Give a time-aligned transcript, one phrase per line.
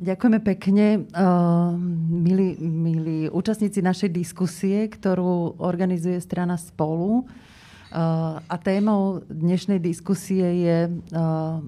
[0.00, 1.76] Ďakujeme pekne, uh,
[2.08, 7.28] milí, milí účastníci našej diskusie, ktorú organizuje strana Spolu.
[7.92, 11.60] Uh, a témou dnešnej diskusie je uh,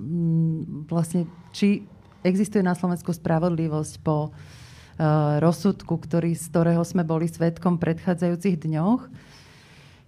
[0.89, 1.85] vlastne, či
[2.25, 8.65] existuje na Slovensku spravodlivosť po uh, rozsudku, ktorý, z ktorého sme boli svetkom v predchádzajúcich
[8.65, 9.13] dňoch.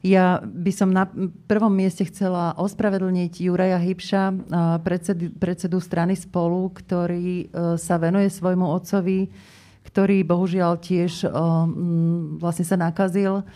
[0.05, 1.09] Ja by som na
[1.49, 4.23] prvom mieste chcela ospravedlniť Juraja Hybša,
[4.85, 9.33] predsedu, predsedu strany Spolu, ktorý e, sa venuje svojmu otcovi,
[9.89, 11.29] ktorý bohužiaľ tiež e,
[12.37, 13.49] vlastne sa nakazil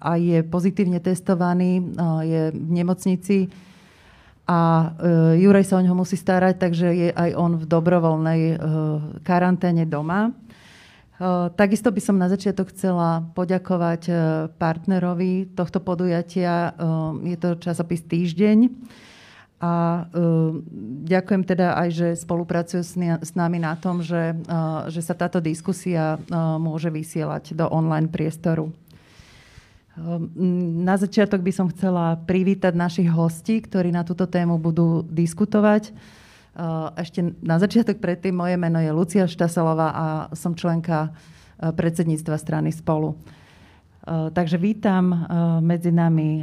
[0.00, 1.84] a je pozitívne testovaný,
[2.24, 3.52] je v nemocnici
[4.48, 4.90] a
[5.36, 8.40] Juraj sa o ňoho musí starať, takže je aj on v dobrovoľnej
[9.20, 10.32] karanténe doma.
[11.56, 14.08] Takisto by som na začiatok chcela poďakovať
[14.56, 16.72] partnerovi tohto podujatia.
[17.20, 18.72] Je to časopis Týždeň.
[19.60, 20.08] A
[21.04, 22.80] ďakujem teda aj, že spolupracujú
[23.20, 24.32] s nami na tom, že,
[24.88, 26.16] že sa táto diskusia
[26.56, 28.72] môže vysielať do online priestoru.
[30.80, 35.92] Na začiatok by som chcela privítať našich hostí, ktorí na túto tému budú diskutovať.
[36.98, 41.14] Ešte na začiatok predtým moje meno je Lucia Štaselová a som členka
[41.60, 43.14] predsedníctva strany Spolu.
[44.08, 45.12] Takže vítam
[45.62, 46.42] medzi nami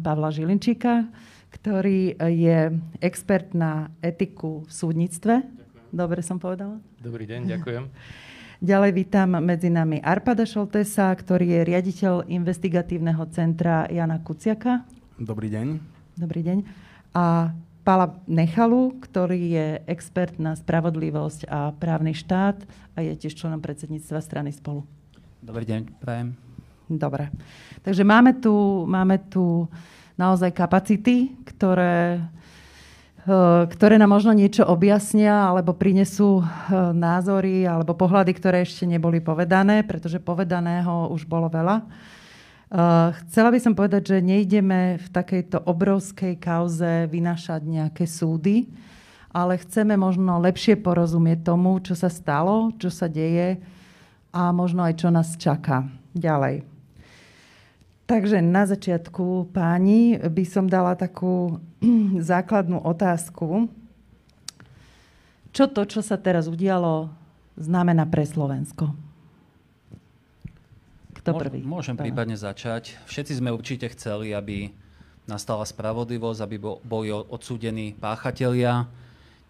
[0.00, 1.04] Pavla Žilinčíka,
[1.52, 2.72] ktorý je
[3.02, 5.34] expert na etiku v súdnictve.
[5.44, 5.92] Ďakujem.
[5.92, 6.80] Dobre som povedala?
[7.00, 7.84] Dobrý deň, ďakujem.
[8.58, 14.82] Ďalej vítam medzi nami Arpada Šoltesa, ktorý je riaditeľ investigatívneho centra Jana Kuciaka.
[15.14, 15.78] Dobrý deň.
[16.18, 16.58] Dobrý deň.
[17.14, 17.54] A
[17.88, 22.60] Pála Nechalu, ktorý je expert na spravodlivosť a právny štát
[22.92, 24.84] a je tiež členom predsedníctva strany Spolu.
[25.40, 26.36] Dobrý deň, prajem.
[26.84, 27.32] Dobre.
[27.80, 29.64] Takže máme tu, máme tu
[30.20, 32.20] naozaj kapacity, ktoré,
[33.24, 39.24] eh, ktoré nám možno niečo objasnia alebo prinesú eh, názory alebo pohľady, ktoré ešte neboli
[39.24, 41.88] povedané, pretože povedaného už bolo veľa.
[42.68, 48.68] Uh, chcela by som povedať, že nejdeme v takejto obrovskej kauze vynašať nejaké súdy,
[49.32, 53.56] ale chceme možno lepšie porozumieť tomu, čo sa stalo, čo sa deje
[54.36, 56.68] a možno aj čo nás čaká ďalej.
[58.04, 61.64] Takže na začiatku, páni, by som dala takú
[62.20, 63.72] základnú otázku.
[65.56, 67.08] Čo to, čo sa teraz udialo,
[67.56, 69.07] znamená pre Slovensko?
[71.28, 71.60] Kto prvý?
[71.60, 72.04] Môžem Pána.
[72.08, 72.96] prípadne začať.
[73.04, 74.72] Všetci sme určite chceli, aby
[75.28, 78.88] nastala spravodlivosť, aby boli odsúdení páchatelia,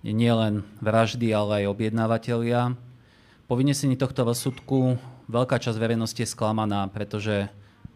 [0.03, 2.75] nielen vraždy, ale aj objednávateľia.
[3.47, 4.99] Po vynesení tohto rozsudku
[5.31, 7.47] veľká časť verejnosti je sklamaná, pretože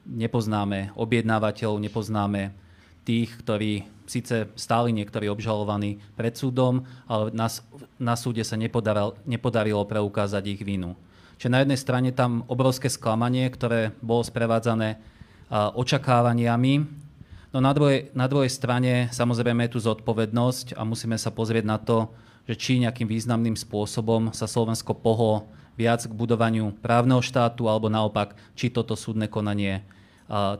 [0.06, 2.54] nepoznáme objednávateľov, nepoznáme
[3.02, 7.50] tých, ktorí síce stáli niektorí obžalovaní pred súdom, ale na,
[7.98, 10.94] na súde sa nepodarilo, nepodarilo preukázať ich vinu.
[11.42, 15.02] Čiže na jednej strane tam obrovské sklamanie, ktoré bolo sprevádzané
[15.50, 16.86] očakávaniami.
[17.50, 21.82] No na druhej, na druhej strane samozrejme je tu zodpovednosť a musíme sa pozrieť na
[21.82, 22.14] to,
[22.46, 28.38] že či nejakým významným spôsobom sa Slovensko pohlo viac k budovaniu právneho štátu, alebo naopak,
[28.54, 29.82] či toto súdne konanie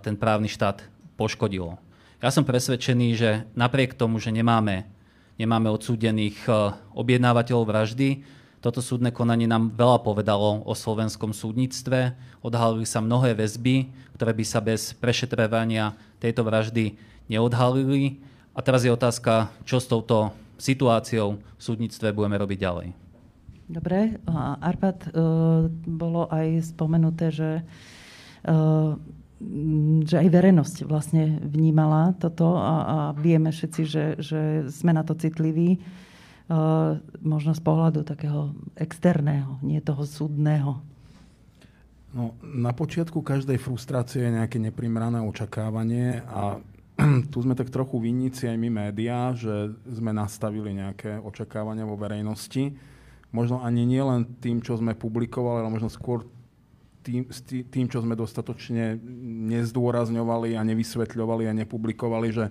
[0.03, 0.83] ten právny štát
[1.15, 1.79] poškodilo.
[2.19, 4.91] Ja som presvedčený, že napriek tomu, že nemáme,
[5.39, 6.43] nemáme odsúdených
[6.91, 12.15] objednávateľov vraždy, toto súdne konanie nám veľa povedalo o slovenskom súdnictve.
[12.47, 16.95] Odhalili sa mnohé väzby, ktoré by sa bez prešetrovania tejto vraždy
[17.27, 18.23] neodhalili.
[18.55, 20.31] A teraz je otázka, čo s touto
[20.63, 22.89] situáciou v súdnictve budeme robiť ďalej.
[23.67, 24.23] Dobre,
[24.63, 25.13] Arpad, e,
[25.91, 27.67] bolo aj spomenuté, že,
[28.47, 28.53] e,
[30.07, 34.41] že aj verejnosť vlastne vnímala toto a, a vieme všetci, že, že
[34.71, 35.83] sme na to citliví
[37.23, 40.83] možno z pohľadu takého externého, nie toho súdneho?
[42.13, 46.61] No, na počiatku každej frustrácie je nejaké neprimerané očakávanie a
[47.33, 52.77] tu sme tak trochu vinníci aj my médiá, že sme nastavili nejaké očakávania vo verejnosti.
[53.33, 56.29] Možno ani nie len tým, čo sme publikovali, ale možno skôr
[57.01, 59.01] tým, tým čo sme dostatočne
[59.49, 62.45] nezdôrazňovali a nevysvetľovali a nepublikovali, že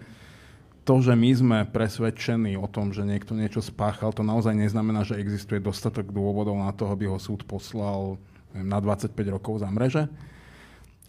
[0.82, 5.22] to, že my sme presvedčení o tom, že niekto niečo spáchal, to naozaj neznamená, že
[5.22, 8.18] existuje dostatok dôvodov na to, aby ho súd poslal
[8.54, 10.10] neviem, na 25 rokov za mreže.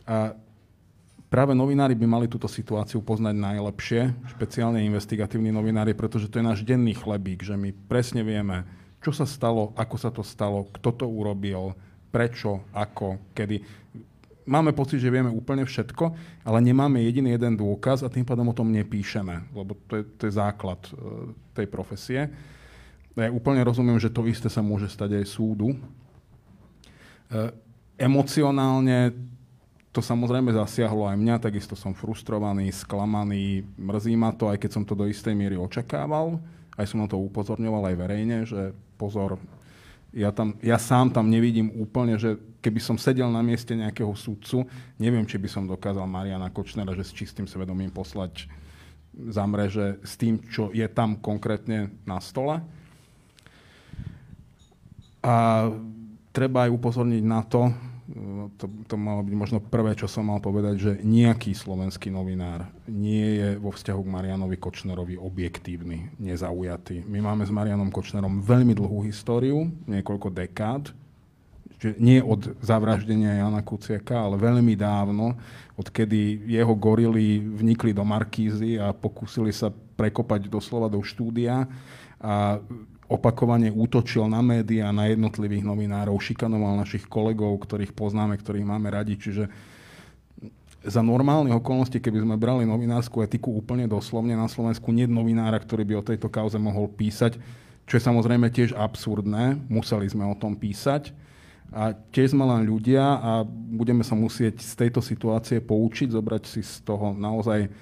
[0.05, 0.37] A
[1.33, 4.01] práve novinári by mali túto situáciu poznať najlepšie,
[4.37, 8.69] špeciálne investigatívni novinári, pretože to je náš denný chlebík, že my presne vieme,
[9.01, 11.73] čo sa stalo, ako sa to stalo, kto to urobil,
[12.13, 13.82] prečo, ako, kedy
[14.47, 16.05] máme pocit, že vieme úplne všetko,
[16.47, 20.23] ale nemáme jediný jeden dôkaz a tým pádom o tom nepíšeme, lebo to je, to
[20.29, 22.31] je základ uh, tej profesie.
[23.13, 25.77] Ja úplne rozumiem, že to isté sa môže stať aj súdu.
[25.77, 25.79] E,
[28.01, 29.13] emocionálne
[29.93, 34.85] to samozrejme zasiahlo aj mňa, takisto som frustrovaný, sklamaný, mrzí ma to, aj keď som
[34.89, 36.41] to do istej miery očakával.
[36.73, 39.37] Aj som na to upozorňoval aj verejne, že pozor,
[40.13, 44.69] ja, tam, ja sám tam nevidím úplne, že keby som sedel na mieste nejakého sudcu,
[45.01, 48.47] neviem, či by som dokázal Mariana Kočnera, že s čistým svedomím poslať
[49.13, 52.61] za mreže s tým, čo je tam konkrétne na stole.
[55.23, 55.69] A
[56.33, 57.73] treba aj upozorniť na to,
[58.61, 63.41] to, to malo byť možno prvé, čo som mal povedať, že nejaký slovenský novinár nie
[63.41, 67.09] je vo vzťahu k Marianovi Kočnerovi objektívny, nezaujatý.
[67.09, 70.93] My máme s Marianom Kočnerom veľmi dlhú históriu, niekoľko dekád,
[71.81, 75.35] že nie od zavraždenia Jana Kuciaka, ale veľmi dávno,
[75.75, 81.67] odkedy jeho gorily vnikli do Markízy a pokúsili sa prekopať doslova do štúdia
[82.23, 82.61] a
[83.13, 89.21] opakovane útočil na médiá, na jednotlivých novinárov, šikanoval našich kolegov, ktorých poznáme, ktorých máme radi.
[89.21, 89.53] Čiže
[90.83, 95.85] za normálne okolnosti, keby sme brali novinárskú etiku úplne doslovne na Slovensku, nie novinára, ktorý
[95.87, 97.39] by o tejto kauze mohol písať,
[97.87, 101.15] čo je samozrejme tiež absurdné, museli sme o tom písať.
[101.73, 106.61] A tiež sme len ľudia a budeme sa musieť z tejto situácie poučiť, zobrať si
[106.61, 107.73] z toho naozaj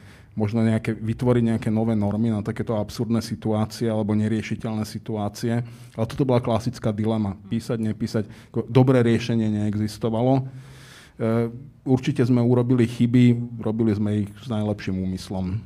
[0.40, 5.60] možno nejaké, vytvoriť nejaké nové normy na takéto absurdné situácie alebo neriešiteľné situácie.
[5.92, 7.36] Ale toto bola klasická dilema.
[7.52, 8.24] Písať, nepísať.
[8.72, 10.40] Dobré riešenie neexistovalo.
[10.40, 11.52] E,
[11.84, 15.60] určite sme urobili chyby, robili sme ich s najlepším úmyslom.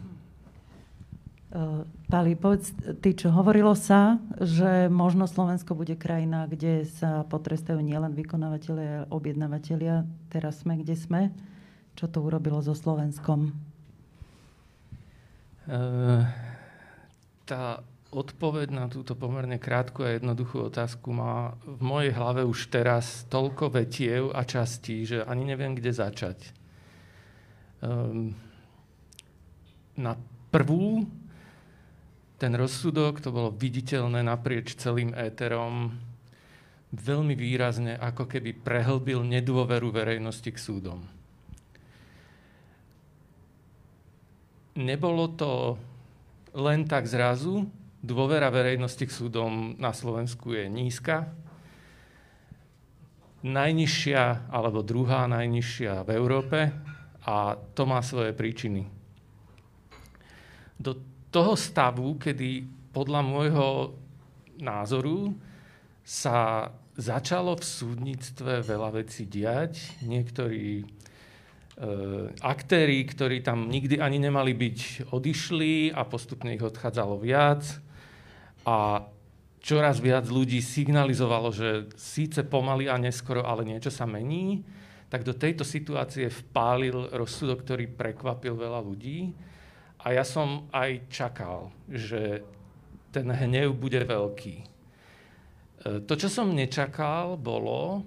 [2.11, 8.11] Pali, povedz ty, čo hovorilo sa, že možno Slovensko bude krajina, kde sa potrestajú nielen
[8.19, 10.03] vykonávateľia, objednávateľia.
[10.35, 11.21] Teraz sme, kde sme.
[11.95, 13.55] Čo to urobilo so Slovenskom?
[15.65, 16.23] Eh,
[17.49, 17.81] tá
[18.13, 23.73] odpoveď na túto pomerne krátku a jednoduchú otázku má v mojej hlave už teraz toľko
[23.73, 26.39] vetiev a častí, že ani neviem, kde začať.
[27.83, 28.37] Um,
[29.99, 30.15] na
[30.53, 31.09] prvú,
[32.39, 35.97] ten rozsudok, to bolo viditeľné naprieč celým éterom,
[36.95, 41.03] veľmi výrazne ako keby prehlbil nedôveru verejnosti k súdom.
[44.75, 45.79] Nebolo to
[46.55, 47.67] len tak zrazu.
[48.05, 51.33] Dôvera verejnosti k súdom na Slovensku je nízka.
[53.45, 56.59] Najnižšia, alebo druhá najnižšia v Európe
[57.25, 58.85] a to má svoje príčiny.
[60.77, 61.01] Do
[61.33, 63.69] toho stavu, kedy podľa môjho
[64.61, 65.33] názoru
[66.05, 69.99] sa začalo v súdnictve veľa vecí diať.
[70.05, 70.85] Niektorí
[72.39, 77.67] aktéri, ktorí tam nikdy ani nemali byť, odišli a postupne ich odchádzalo viac.
[78.63, 79.03] A
[79.59, 84.63] čoraz viac ľudí signalizovalo, že síce pomaly a neskoro, ale niečo sa mení,
[85.11, 89.35] tak do tejto situácie vpálil rozsudok, ktorý prekvapil veľa ľudí.
[90.05, 92.45] A ja som aj čakal, že
[93.11, 94.57] ten hnev bude veľký.
[94.59, 94.65] E,
[96.05, 98.05] to, čo som nečakal, bolo,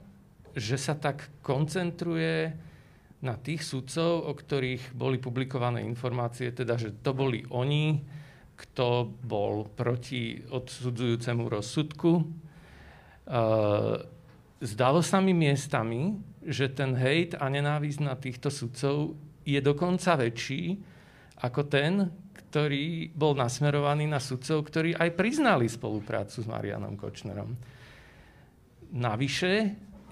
[0.51, 2.66] že sa tak koncentruje
[3.17, 8.05] na tých sudcov, o ktorých boli publikované informácie, teda, že to boli oni,
[8.57, 12.11] kto bol proti odsudzujúcemu rozsudku.
[14.57, 19.13] Zdalo sa mi miestami, že ten hejt a nenávisť na týchto sudcov
[19.45, 20.77] je dokonca väčší
[21.41, 27.53] ako ten, ktorý bol nasmerovaný na sudcov, ktorí aj priznali spoluprácu s Marianom Kočnerom.
[28.97, 29.53] Navyše,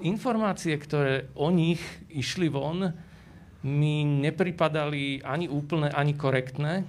[0.03, 1.79] informácie, ktoré o nich
[2.11, 2.83] išli von,
[3.65, 6.85] mi nepripadali ani úplne, ani korektné.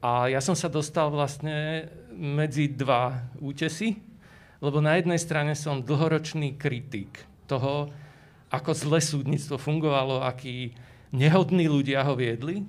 [0.00, 4.00] A ja som sa dostal vlastne medzi dva útesy,
[4.64, 7.92] lebo na jednej strane som dlhoročný kritik toho,
[8.48, 10.72] ako zle súdnictvo fungovalo, akí
[11.12, 12.64] nehodní ľudia ho viedli.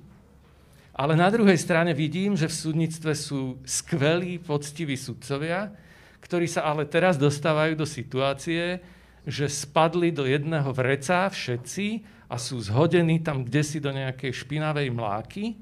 [0.94, 5.74] Ale na druhej strane vidím, že v súdnictve sú skvelí, poctiví sudcovia,
[6.22, 8.78] ktorí sa ale teraz dostávajú do situácie,
[9.24, 12.04] že spadli do jedného vreca všetci
[12.34, 15.54] a sú zhodení tam kde si do nejakej špinavej mláky.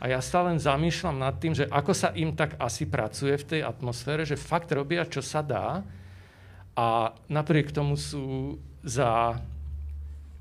[0.00, 3.48] A ja sa len zamýšľam nad tým, že ako sa im tak asi pracuje v
[3.56, 5.84] tej atmosfére, že fakt robia, čo sa dá
[6.72, 9.36] a napriek tomu sú, za,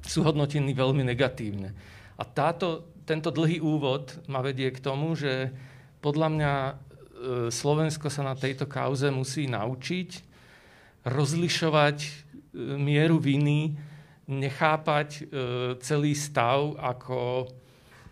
[0.08, 1.75] sú hodnotení veľmi negatívne.
[2.16, 5.52] A táto, tento dlhý úvod ma vedie k tomu, že
[6.00, 6.74] podľa mňa e,
[7.52, 10.10] Slovensko sa na tejto kauze musí naučiť
[11.08, 11.98] rozlišovať
[12.80, 13.75] mieru viny,
[14.27, 15.22] nechápať e,
[15.84, 17.48] celý stav ako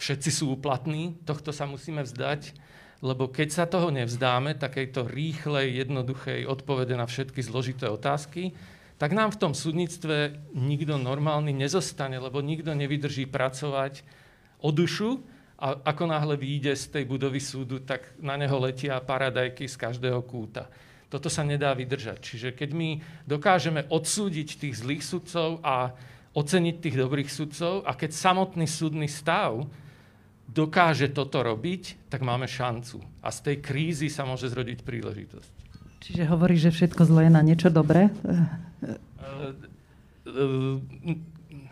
[0.02, 6.46] všetci sú úplatní, tohto sa musíme vzdať lebo keď sa toho nevzdáme, takejto rýchlej, jednoduchej
[6.46, 8.54] odpovede na všetky zložité otázky,
[9.02, 14.06] tak nám v tom súdnictve nikto normálny nezostane, lebo nikto nevydrží pracovať
[14.62, 15.26] o dušu
[15.58, 20.22] a ako náhle vyjde z tej budovy súdu, tak na neho letia paradajky z každého
[20.22, 20.70] kúta.
[21.12, 22.24] Toto sa nedá vydržať.
[22.24, 22.90] Čiže keď my
[23.28, 25.92] dokážeme odsúdiť tých zlých sudcov a
[26.32, 29.68] oceniť tých dobrých sudcov a keď samotný súdny stav
[30.48, 33.04] dokáže toto robiť, tak máme šancu.
[33.20, 35.54] A z tej krízy sa môže zrodiť príležitosť.
[36.02, 38.08] Čiže hovorí, že všetko zlé je na niečo dobré?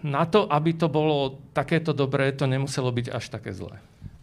[0.04, 3.80] Na to, aby to bolo takéto dobré, to nemuselo byť až také zlé.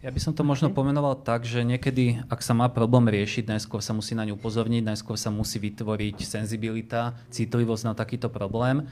[0.07, 3.83] Ja by som to možno pomenoval tak, že niekedy, ak sa má problém riešiť, najskôr
[3.83, 8.87] sa musí na ňu upozorniť, najskôr sa musí vytvoriť senzibilita, citlivosť na takýto problém.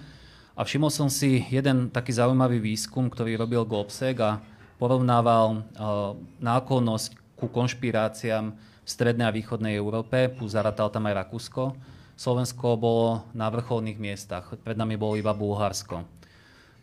[0.60, 4.44] A všimol som si jeden taký zaujímavý výskum, ktorý robil Globsec a
[4.76, 11.80] porovnával uh, náklonnosť ku konšpiráciám v strednej a východnej Európe, plus zaratal tam aj Rakúsko.
[12.20, 16.04] Slovensko bolo na vrcholných miestach, pred nami bolo iba Bulharsko.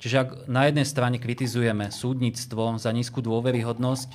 [0.03, 4.11] Čiže ak na jednej strane kritizujeme súdnictvo za nízku dôveryhodnosť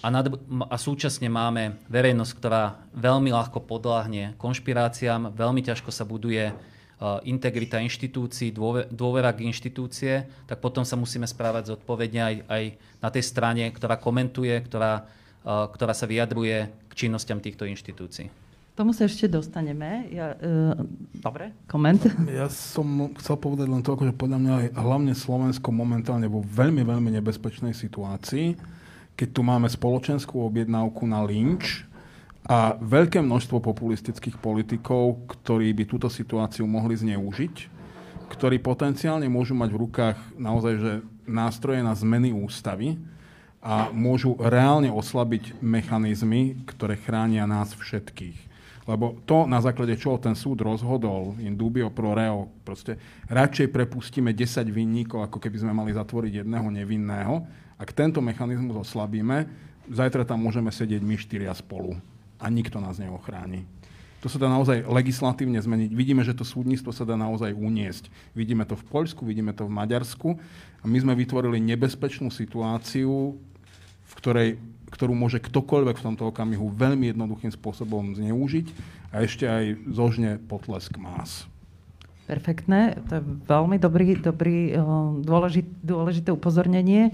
[0.00, 0.30] a, nad,
[0.70, 6.54] a súčasne máme verejnosť, ktorá veľmi ľahko podľahne konšpiráciám, veľmi ťažko sa buduje
[7.00, 8.52] Uh, integrita inštitúcií,
[8.92, 12.62] dôvera k inštitúcie, tak potom sa musíme správať zodpovedne aj, aj
[13.00, 15.08] na tej strane, ktorá komentuje, ktorá,
[15.40, 18.28] uh, ktorá sa vyjadruje k činnostiam týchto inštitúcií.
[18.80, 20.08] Tomu sa ešte dostaneme.
[20.08, 20.72] Ja, uh,
[21.20, 22.00] dobre, koment.
[22.32, 26.80] Ja som chcel povedať len toľko, že podľa mňa aj hlavne Slovensko momentálne vo veľmi,
[26.88, 28.56] veľmi nebezpečnej situácii,
[29.20, 31.84] keď tu máme spoločenskú objednávku na lynč,
[32.48, 37.68] a veľké množstvo populistických politikov, ktorí by túto situáciu mohli zneužiť,
[38.32, 40.92] ktorí potenciálne môžu mať v rukách naozaj že
[41.28, 42.96] nástroje na zmeny ústavy
[43.60, 48.49] a môžu reálne oslabiť mechanizmy, ktoré chránia nás všetkých.
[48.88, 52.96] Lebo to, na základe čoho ten súd rozhodol, in dubio pro reo, proste
[53.28, 57.44] radšej prepustíme 10 vinníkov, ako keby sme mali zatvoriť jedného nevinného.
[57.76, 59.48] Ak tento mechanizmus oslabíme,
[59.90, 61.96] zajtra tam môžeme sedieť my štyria spolu
[62.40, 63.68] a nikto nás neochráni.
[64.20, 65.96] To sa dá naozaj legislatívne zmeniť.
[65.96, 68.12] Vidíme, že to súdnictvo sa dá naozaj uniesť.
[68.36, 70.36] Vidíme to v Poľsku, vidíme to v Maďarsku.
[70.80, 73.40] A my sme vytvorili nebezpečnú situáciu,
[74.04, 74.48] v ktorej,
[74.90, 78.66] ktorú môže ktokoľvek v tomto okamihu veľmi jednoduchým spôsobom zneužiť
[79.14, 81.46] a ešte aj zožne potlesk más.
[82.30, 84.78] Perfektné, to je veľmi dobrý, dobrý eh,
[85.26, 87.10] dôležit, dôležité upozornenie.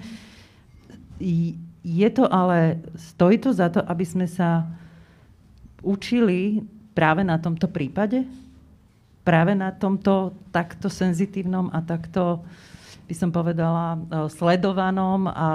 [1.86, 4.68] Je to ale, stojí to za to, aby sme sa
[5.80, 6.60] učili
[6.92, 8.28] práve na tomto prípade?
[9.24, 12.44] Práve na tomto takto senzitívnom a takto,
[13.06, 13.98] by som povedala, e,
[14.28, 15.48] sledovanom a, a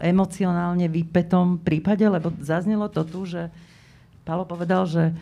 [0.00, 2.08] emocionálne vypetom prípade?
[2.08, 3.52] Lebo zaznelo to tu, že
[4.26, 5.14] Pálo povedal, že,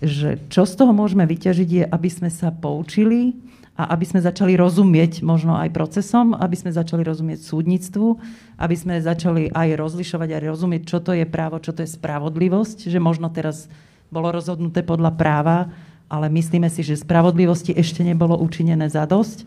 [0.00, 3.36] že čo z toho môžeme vyťažiť je, aby sme sa poučili
[3.76, 8.16] a aby sme začali rozumieť možno aj procesom, aby sme začali rozumieť súdnictvu,
[8.56, 12.88] aby sme začali aj rozlišovať a rozumieť, čo to je právo, čo to je spravodlivosť,
[12.88, 13.68] že možno teraz
[14.08, 15.68] bolo rozhodnuté podľa práva,
[16.08, 19.44] ale myslíme si, že spravodlivosti ešte nebolo učinené za dosť.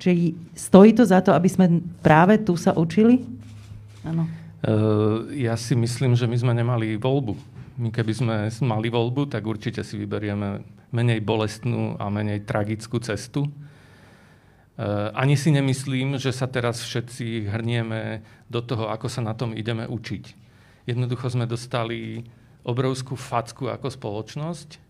[0.00, 3.20] Čiže stojí to za to, aby sme práve tu sa učili?
[4.00, 4.24] Áno.
[4.64, 7.36] Uh, ja si myslím, že my sme nemali voľbu.
[7.80, 13.44] My keby sme mali voľbu, tak určite si vyberieme menej bolestnú a menej tragickú cestu.
[14.80, 19.52] Uh, ani si nemyslím, že sa teraz všetci hrnieme do toho, ako sa na tom
[19.52, 20.24] ideme učiť.
[20.88, 22.24] Jednoducho sme dostali
[22.64, 24.80] obrovskú facku ako spoločnosť.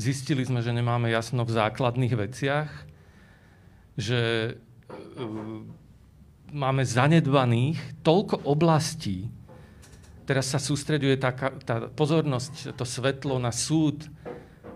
[0.00, 2.68] Zistili sme, že nemáme jasno v základných veciach,
[4.00, 4.20] že
[4.56, 5.62] uh,
[6.50, 9.28] máme zanedbaných toľko oblastí.
[10.24, 14.08] Teraz sa sústreduje tá, tá pozornosť, to svetlo na súd,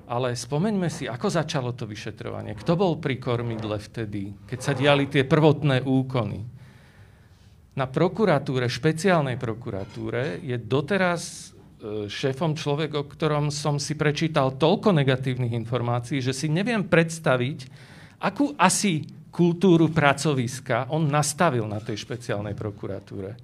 [0.04, 2.52] ale spomeňme si, ako začalo to vyšetrovanie.
[2.52, 6.44] Kto bol pri kormidle vtedy, keď sa diali tie prvotné úkony?
[7.74, 11.54] Na prokuratúre, špeciálnej prokuratúre, je doteraz
[11.84, 17.68] E, šéfom človek, o ktorom som si prečítal toľko negatívnych informácií, že si neviem predstaviť,
[18.24, 23.36] akú asi kultúru pracoviska on nastavil na tej špeciálnej prokuratúre.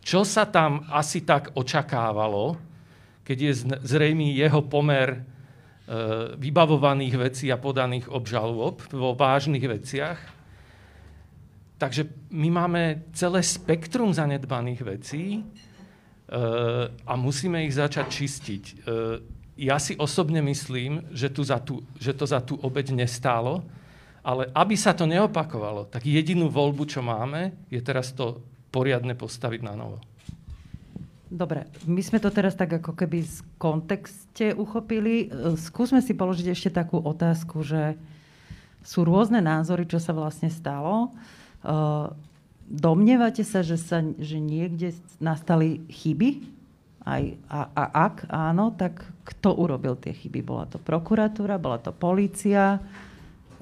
[0.00, 2.56] Čo sa tam asi tak očakávalo,
[3.26, 5.18] keď je zrejmý jeho pomer e,
[6.38, 10.18] vybavovaných vecí a podaných obžalôb vo vážnych veciach.
[11.76, 12.82] Takže my máme
[13.12, 15.44] celé spektrum zanedbaných vecí,
[17.06, 18.64] a musíme ich začať čistiť.
[18.66, 18.74] E,
[19.62, 23.62] ja si osobne myslím, že, tu za tú, že to za tú obeď nestálo,
[24.26, 28.42] ale aby sa to neopakovalo, tak jedinú voľbu, čo máme, je teraz to
[28.74, 30.02] poriadne postaviť na novo.
[31.30, 35.30] Dobre, my sme to teraz tak ako keby z kontexte uchopili.
[35.58, 37.94] Skúsme si položiť ešte takú otázku, že
[38.82, 41.14] sú rôzne názory, čo sa vlastne stalo.
[42.66, 46.46] Domnievate sa, že, sa, že niekde nastali chyby?
[47.06, 50.42] Aj, a, a ak áno, tak kto urobil tie chyby?
[50.42, 52.82] Bola to prokuratúra, bola to polícia?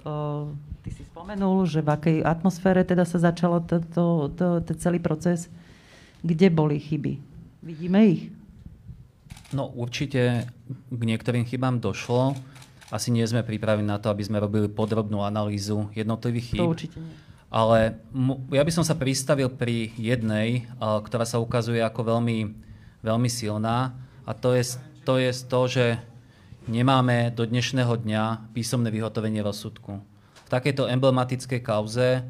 [0.02, 5.52] Ty si spomenul, že v akej atmosfére teda sa začalo ten celý proces.
[6.24, 7.20] Kde boli chyby?
[7.62, 8.32] Vidíme ich?
[9.54, 10.50] No určite
[10.90, 12.34] k niektorým chybám došlo.
[12.92, 16.60] Asi nie sme pripravení na to, aby sme robili podrobnú analýzu jednotlivých chýb.
[16.60, 17.14] To určite nie.
[17.54, 18.02] Ale
[18.50, 22.50] ja by som sa pristavil pri jednej, ktorá sa ukazuje ako veľmi,
[22.98, 23.94] veľmi silná.
[24.26, 24.74] A to je,
[25.06, 25.84] to je to, že
[26.68, 30.00] nemáme do dnešného dňa písomné vyhotovenie rozsudku.
[30.44, 32.24] V takejto emblematickej kauze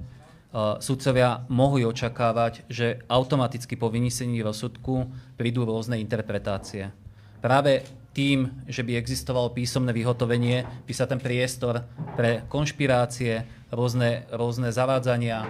[0.79, 6.95] sudcovia mohli očakávať, že automaticky po vynísení rozsudku prídu rôzne interpretácie.
[7.43, 7.83] Práve
[8.15, 11.83] tým, že by existovalo písomné vyhotovenie, by sa ten priestor
[12.15, 13.43] pre konšpirácie,
[13.75, 15.43] rôzne, rôzne zavádzania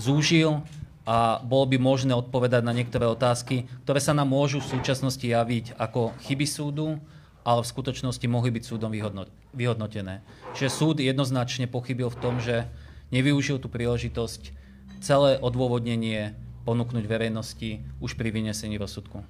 [0.00, 0.64] zúžil
[1.04, 5.76] a bolo by možné odpovedať na niektoré otázky, ktoré sa nám môžu v súčasnosti javiť
[5.76, 6.96] ako chyby súdu,
[7.42, 8.90] ale v skutočnosti mohli byť súdom
[9.54, 10.22] vyhodnotené.
[10.54, 12.66] Čiže súd jednoznačne pochybil v tom, že
[13.10, 14.54] nevyužil tú príležitosť
[15.02, 19.26] celé odôvodnenie ponúknuť verejnosti už pri vynesení rozsudku.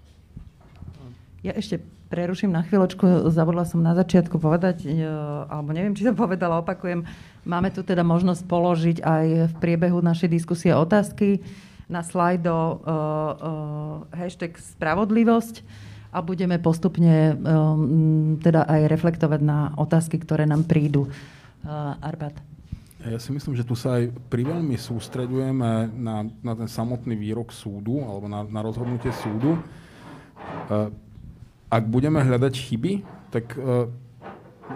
[1.42, 3.32] Ja ešte preruším na chvíľočku.
[3.32, 5.02] Zabudla som na začiatku povedať, e,
[5.48, 7.08] alebo neviem, či to povedala, opakujem.
[7.42, 11.42] Máme tu teda možnosť položiť aj v priebehu našej diskusie otázky
[11.90, 12.78] na slajdo uh, uh,
[14.16, 15.60] hashtag spravodlivosť
[16.12, 21.08] a budeme postupne um, teda aj reflektovať na otázky, ktoré nám prídu.
[21.64, 22.36] Uh, Arbat.
[23.02, 27.98] Ja si myslím, že tu sa aj priveľmi sústredujeme na, na ten samotný výrok súdu
[27.98, 29.58] alebo na, na rozhodnutie súdu.
[29.58, 29.60] E,
[31.66, 33.02] ak budeme hľadať chyby,
[33.34, 33.58] tak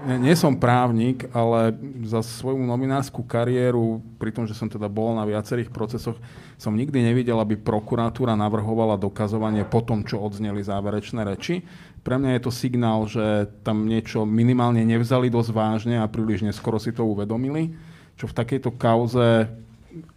[0.07, 1.73] nie som právnik, ale
[2.05, 6.18] za svoju novinárskú kariéru, pri tom, že som teda bol na viacerých procesoch,
[6.59, 11.62] som nikdy nevidel, aby prokuratúra navrhovala dokazovanie po tom, čo odzneli záverečné reči.
[12.03, 16.79] Pre mňa je to signál, že tam niečo minimálne nevzali dosť vážne a príliš neskoro
[16.83, 17.75] si to uvedomili
[18.16, 19.53] čo v takejto kauze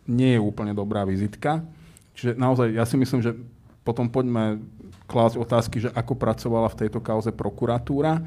[0.07, 1.63] nie je úplne dobrá vizitka.
[2.15, 3.35] Čiže naozaj, ja si myslím, že
[3.83, 4.59] potom poďme
[5.07, 8.23] klásť otázky, že ako pracovala v tejto kauze prokuratúra.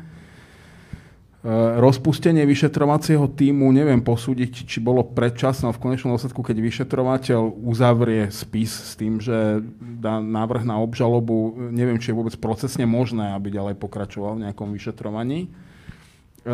[1.42, 1.50] E,
[1.82, 8.70] rozpustenie vyšetrovacieho týmu neviem posúdiť, či bolo predčasné v konečnom dôsledku, keď vyšetrovateľ uzavrie spis
[8.70, 9.58] s tým, že
[9.98, 14.70] dá návrh na obžalobu, neviem, či je vôbec procesne možné, aby ďalej pokračoval v nejakom
[14.70, 15.50] vyšetrovaní.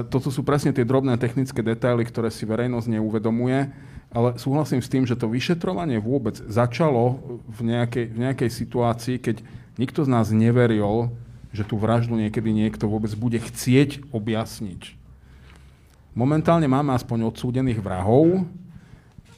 [0.09, 3.69] Toto sú presne tie drobné technické detaily, ktoré si verejnosť neuvedomuje,
[4.09, 9.45] ale súhlasím s tým, že to vyšetrovanie vôbec začalo v nejakej, v nejakej situácii, keď
[9.77, 11.13] nikto z nás neveril,
[11.59, 14.95] že tú vraždu niekedy niekto vôbec bude chcieť objasniť.
[16.15, 18.47] Momentálne máme aspoň odsúdených vrahov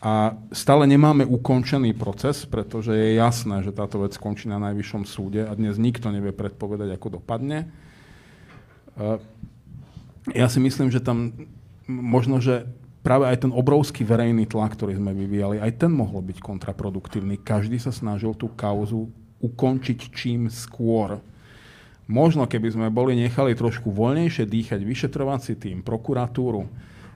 [0.00, 5.44] a stále nemáme ukončený proces, pretože je jasné, že táto vec skončí na najvyššom súde
[5.44, 7.68] a dnes nikto nevie predpovedať, ako dopadne.
[8.96, 9.20] E,
[10.32, 11.36] ja si myslím, že tam
[11.84, 12.64] možno, že
[13.04, 17.40] práve aj ten obrovský verejný tlak, ktorý sme vyvíjali, aj ten mohol byť kontraproduktívny.
[17.40, 21.20] Každý sa snažil tú kauzu ukončiť čím skôr.
[22.10, 26.66] Možno keby sme boli nechali trošku voľnejšie dýchať vyšetrovací tým, prokuratúru,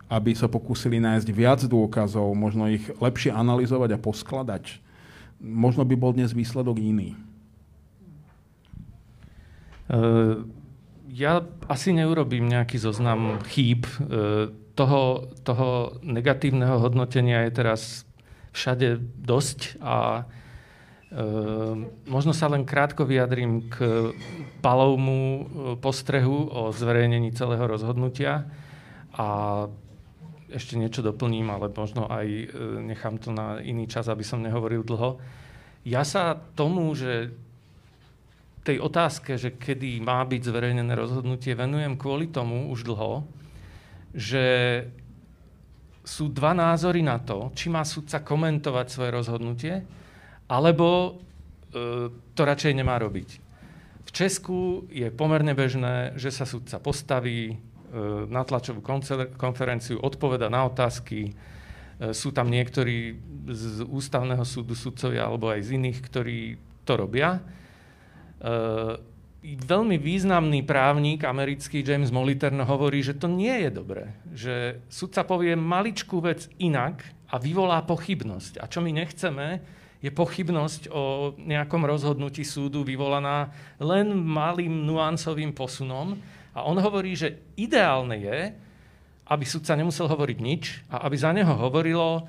[0.06, 4.78] aby sa pokúsili nájsť viac dôkazov, možno ich lepšie analyzovať a poskladať,
[5.42, 7.18] možno by bol dnes výsledok iný.
[9.90, 10.46] Uh
[11.14, 13.86] ja asi neurobím nejaký zoznam chýb.
[13.86, 18.02] E, toho, toho negatívneho hodnotenia je teraz
[18.50, 20.43] všade dosť a e,
[22.10, 24.10] možno sa len krátko vyjadrím k
[24.58, 25.42] palovmu e,
[25.78, 28.50] postrehu o zverejnení celého rozhodnutia
[29.14, 29.28] a
[30.50, 32.26] ešte niečo doplním, ale možno aj
[32.82, 35.18] nechám to na iný čas, aby som nehovoril dlho.
[35.82, 37.34] Ja sa tomu, že
[38.64, 43.28] tej otázke, že kedy má byť zverejnené rozhodnutie, venujem kvôli tomu už dlho,
[44.16, 44.44] že
[46.00, 49.74] sú dva názory na to, či má sudca komentovať svoje rozhodnutie,
[50.54, 51.10] alebo e,
[52.10, 53.42] to radšej nemá robiť.
[54.04, 57.56] V Česku je pomerne bežné, že sa sudca postaví e,
[58.30, 58.78] na tlačovú
[59.34, 61.30] konferenciu, odpoveda na otázky.
[61.30, 61.32] E,
[62.14, 63.18] sú tam niektorí
[63.50, 66.38] z ústavného súdu sudcovia alebo aj z iných, ktorí
[66.86, 67.40] to robia.
[68.44, 69.00] Uh,
[69.44, 74.04] veľmi významný právnik americký James Molitern hovorí, že to nie je dobré.
[74.32, 78.60] Že sudca povie maličkú vec inak a vyvolá pochybnosť.
[78.60, 79.60] A čo my nechceme,
[80.04, 83.48] je pochybnosť o nejakom rozhodnutí súdu vyvolaná
[83.80, 86.20] len malým nuancovým posunom.
[86.52, 88.52] A on hovorí, že ideálne je,
[89.24, 92.28] aby sudca nemusel hovoriť nič a aby za neho hovorilo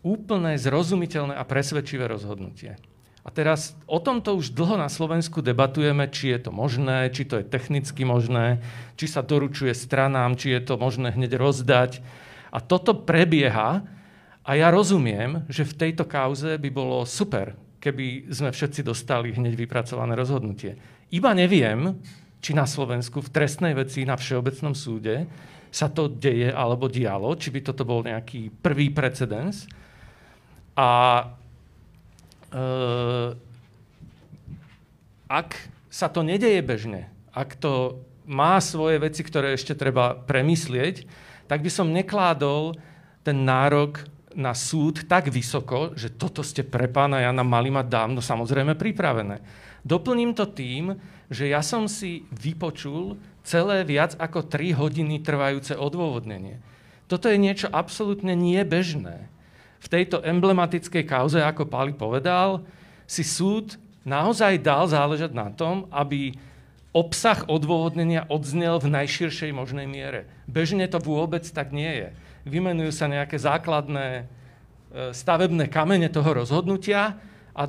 [0.00, 2.80] úplné, zrozumiteľné a presvedčivé rozhodnutie.
[3.26, 7.42] A teraz o tomto už dlho na Slovensku debatujeme, či je to možné, či to
[7.42, 8.64] je technicky možné,
[8.96, 12.00] či sa doručuje stranám, či je to možné hneď rozdať.
[12.54, 13.84] A toto prebieha
[14.46, 19.58] a ja rozumiem, že v tejto kauze by bolo super, keby sme všetci dostali hneď
[19.58, 20.78] vypracované rozhodnutie.
[21.10, 21.98] Iba neviem,
[22.38, 25.26] či na Slovensku v trestnej veci na Všeobecnom súde
[25.74, 29.66] sa to deje alebo dialo, či by toto bol nejaký prvý precedens.
[30.78, 31.26] A
[32.54, 32.56] e,
[35.26, 35.48] ak
[35.90, 37.98] sa to nedeje bežne, ak to
[38.30, 41.02] má svoje veci, ktoré ešte treba premyslieť,
[41.50, 42.78] tak by som nekládol
[43.26, 48.20] ten nárok na súd tak vysoko, že toto ste pre pána Jana mali mať dávno
[48.20, 49.40] samozrejme pripravené.
[49.80, 51.00] Doplním to tým,
[51.32, 56.60] že ja som si vypočul celé viac ako 3 hodiny trvajúce odôvodnenie.
[57.08, 59.32] Toto je niečo absolútne niebežné.
[59.80, 62.60] V tejto emblematickej kauze, ako Pali povedal,
[63.08, 66.34] si súd naozaj dal záležať na tom, aby
[66.90, 70.28] obsah odôvodnenia odznel v najširšej možnej miere.
[70.50, 72.08] Bežne to vôbec tak nie je
[72.46, 74.24] vymenujú sa nejaké základné e,
[75.10, 77.18] stavebné kamene toho rozhodnutia
[77.52, 77.62] a,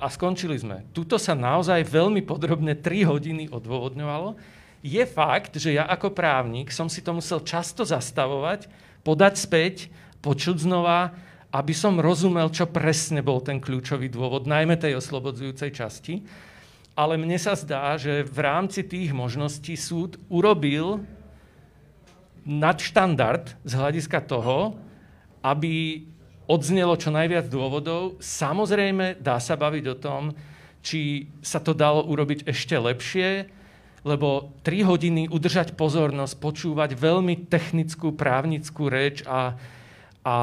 [0.00, 0.88] a skončili sme.
[0.96, 4.34] Tuto sa naozaj veľmi podrobne 3 hodiny odôvodňovalo.
[4.82, 8.66] Je fakt, že ja ako právnik som si to musel často zastavovať,
[9.06, 9.76] podať späť,
[10.24, 11.14] počuť znova,
[11.52, 16.24] aby som rozumel, čo presne bol ten kľúčový dôvod, najmä tej oslobodzujúcej časti.
[16.96, 21.04] Ale mne sa zdá, že v rámci tých možností súd urobil
[22.46, 24.76] nadštandard z hľadiska toho,
[25.42, 26.06] aby
[26.46, 28.18] odznelo čo najviac dôvodov.
[28.18, 30.22] Samozrejme, dá sa baviť o tom,
[30.82, 33.46] či sa to dalo urobiť ešte lepšie,
[34.02, 39.54] lebo 3 hodiny udržať pozornosť, počúvať veľmi technickú právnickú reč a,
[40.26, 40.34] a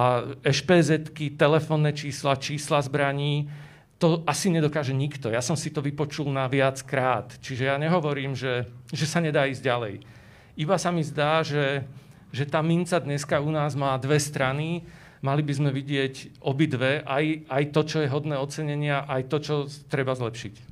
[0.47, 3.51] ešpezetky, telefónne čísla, čísla zbraní,
[3.99, 5.27] to asi nedokáže nikto.
[5.27, 7.35] Ja som si to vypočul na viac krát.
[7.43, 8.63] Čiže ja nehovorím, že,
[8.95, 10.18] že sa nedá ísť ďalej.
[10.59, 11.87] Iba sa mi zdá, že,
[12.35, 14.83] že tá minca dneska u nás má dve strany,
[15.23, 19.55] mali by sme vidieť obidve, aj, aj to, čo je hodné ocenenia, aj to, čo
[19.87, 20.53] treba zlepšiť.
[20.59, 20.63] E,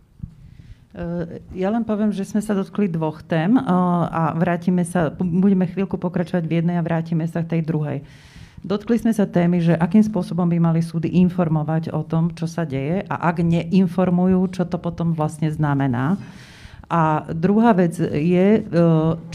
[1.55, 3.63] ja len poviem, že sme sa dotkli dvoch tém e,
[4.11, 8.03] a vrátime sa, budeme chvíľku pokračovať v jednej a vrátime sa k tej druhej.
[8.67, 12.67] Dotkli sme sa témy, že akým spôsobom by mali súdy informovať o tom, čo sa
[12.67, 16.19] deje a ak neinformujú, čo to potom vlastne znamená.
[16.87, 18.61] A druhá vec je, e,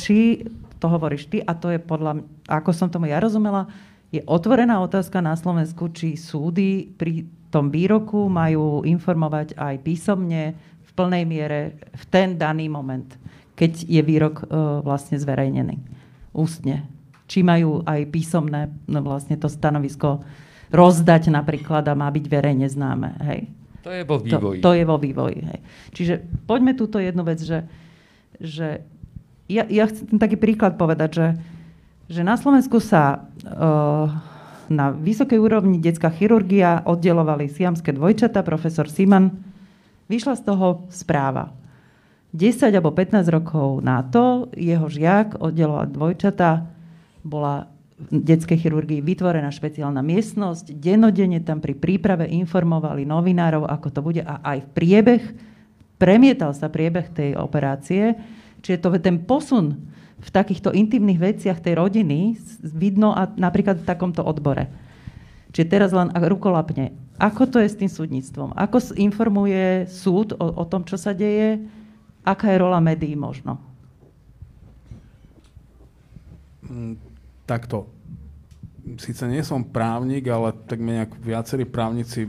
[0.01, 0.49] či
[0.81, 3.69] to hovoríš ty, a to je podľa, ako som tomu ja rozumela,
[4.13, 10.91] je otvorená otázka na Slovensku, či súdy pri tom výroku majú informovať aj písomne v
[10.97, 13.09] plnej miere v ten daný moment,
[13.57, 14.45] keď je výrok e,
[14.81, 15.77] vlastne zverejnený
[16.33, 16.89] ústne.
[17.29, 20.25] Či majú aj písomné no vlastne to stanovisko
[20.73, 23.17] rozdať napríklad a má byť verejne známe.
[23.29, 23.62] Hej.
[23.83, 24.59] To je vo vývoji.
[24.63, 25.39] To, to je vo vývoji.
[25.43, 25.61] Hej.
[25.95, 26.15] Čiže
[26.47, 27.67] poďme túto jednu vec, že,
[28.39, 28.87] že
[29.51, 31.29] ja, ja chcem taký príklad povedať, že,
[32.07, 34.07] že na Slovensku sa uh,
[34.71, 39.35] na vysokej úrovni detská chirurgia oddelovali siamské dvojčata, profesor Siman.
[40.07, 41.51] Vyšla z toho správa.
[42.33, 46.65] 10 alebo 15 rokov na to jeho žiak oddeloval dvojčata,
[47.21, 47.69] bola
[48.11, 50.75] detskej chirurgii vytvorená špeciálna miestnosť.
[50.75, 55.23] Denodene tam pri príprave informovali novinárov, ako to bude a aj v priebeh,
[56.01, 58.17] premietal sa priebeh tej operácie.
[58.65, 59.91] Čiže to ten posun
[60.23, 64.71] v takýchto intimných veciach tej rodiny vidno a napríklad v takomto odbore.
[65.53, 66.95] Čiže teraz len rukolapne.
[67.21, 68.57] Ako to je s tým súdnictvom?
[68.57, 71.61] Ako informuje súd o, o tom, čo sa deje?
[72.23, 73.59] Aká je rola médií možno?
[76.63, 77.13] Mm
[77.53, 77.92] takto,
[78.99, 82.27] síce nie som právnik, ale tak mi nejak viacerí právnici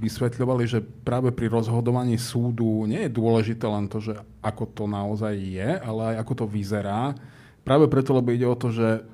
[0.00, 5.36] vysvetľovali, že práve pri rozhodovaní súdu nie je dôležité len to, že ako to naozaj
[5.36, 7.12] je, ale aj ako to vyzerá.
[7.60, 9.04] Práve preto, lebo ide o to, že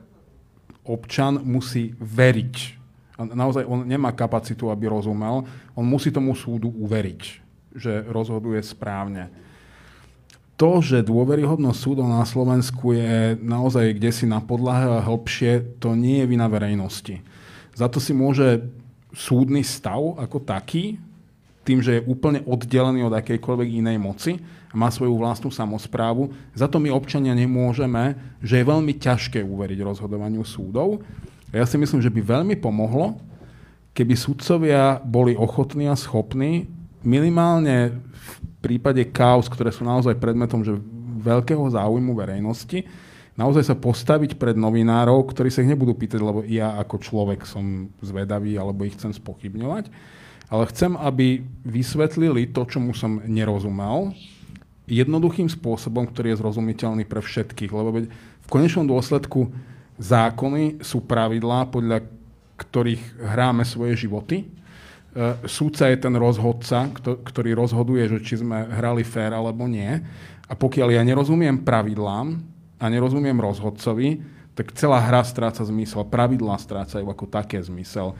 [0.86, 2.78] občan musí veriť.
[3.18, 5.42] Naozaj on nemá kapacitu, aby rozumel.
[5.74, 7.22] On musí tomu súdu uveriť,
[7.74, 9.28] že rozhoduje správne
[10.56, 15.92] to, že dôveryhodnosť súdov na Slovensku je naozaj kde si na podlahe a hĺbšie, to
[15.92, 17.20] nie je vina verejnosti.
[17.76, 18.64] Za to si môže
[19.12, 20.96] súdny stav ako taký,
[21.66, 24.32] tým, že je úplne oddelený od akejkoľvek inej moci
[24.70, 26.30] a má svoju vlastnú samozprávu.
[26.54, 31.02] Za to my občania nemôžeme, že je veľmi ťažké uveriť rozhodovaniu súdov.
[31.50, 33.18] Ja si myslím, že by veľmi pomohlo,
[33.98, 36.70] keby sudcovia boli ochotní a schopní
[37.02, 38.30] minimálne v
[38.64, 40.76] prípade kaos, ktoré sú naozaj predmetom že
[41.20, 42.86] veľkého záujmu verejnosti,
[43.34, 47.92] naozaj sa postaviť pred novinárov, ktorí sa ich nebudú pýtať, lebo ja ako človek som
[48.00, 49.90] zvedavý alebo ich chcem spochybňovať,
[50.46, 54.14] ale chcem, aby vysvetlili to, čomu som nerozumel,
[54.86, 57.70] jednoduchým spôsobom, ktorý je zrozumiteľný pre všetkých.
[57.74, 59.50] Lebo v konečnom dôsledku
[59.98, 62.06] zákony sú pravidlá, podľa
[62.56, 64.46] ktorých hráme svoje životy.
[65.16, 69.88] E, súdca je ten rozhodca, ktorý rozhoduje, že či sme hrali fér alebo nie.
[70.44, 72.36] A pokiaľ ja nerozumiem pravidlám
[72.76, 74.20] a nerozumiem rozhodcovi,
[74.52, 76.04] tak celá hra stráca zmysel.
[76.04, 78.12] Pravidlá strácajú ako také zmysel.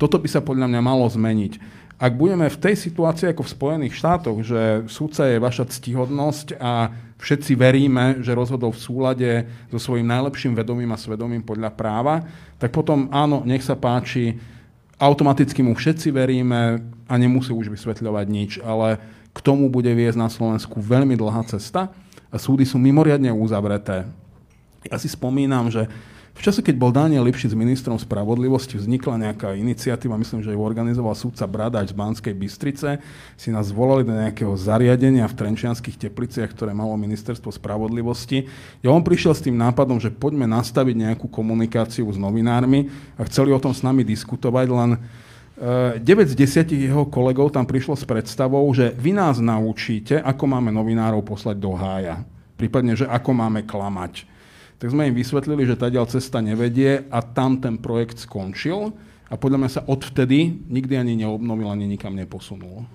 [0.00, 1.84] Toto by sa podľa mňa malo zmeniť.
[1.98, 6.94] Ak budeme v tej situácii ako v Spojených štátoch, že súdca je vaša ctihodnosť a
[7.18, 9.30] všetci veríme, že rozhodol v súlade
[9.68, 12.22] so svojím najlepším vedomím a svedomím podľa práva,
[12.56, 14.38] tak potom áno, nech sa páči,
[14.98, 18.98] automaticky mu všetci veríme a nemusí už vysvetľovať nič, ale
[19.30, 21.94] k tomu bude viesť na Slovensku veľmi dlhá cesta
[22.28, 24.04] a súdy sú mimoriadne uzavreté.
[24.84, 25.86] Ja si spomínam, že
[26.38, 31.18] v čase, keď bol Daniel Lipšic ministrom spravodlivosti, vznikla nejaká iniciatíva, myslím, že ju organizoval
[31.18, 33.02] súdca Bradač z Banskej Bystrice,
[33.34, 38.46] si nás volali do nejakého zariadenia v Trenčianských tepliciach, ktoré malo ministerstvo spravodlivosti.
[38.86, 42.86] Ja on prišiel s tým nápadom, že poďme nastaviť nejakú komunikáciu s novinármi
[43.18, 44.90] a chceli o tom s nami diskutovať, len
[45.58, 50.46] 9 eh, z 10 jeho kolegov tam prišlo s predstavou, že vy nás naučíte, ako
[50.46, 52.22] máme novinárov poslať do hája.
[52.54, 54.37] Prípadne, že ako máme klamať
[54.78, 58.94] tak sme im vysvetlili, že tá cesta nevedie a tam ten projekt skončil
[59.26, 62.86] a podľa mňa sa odvtedy nikdy ani neobnovil, ani nikam neposunul.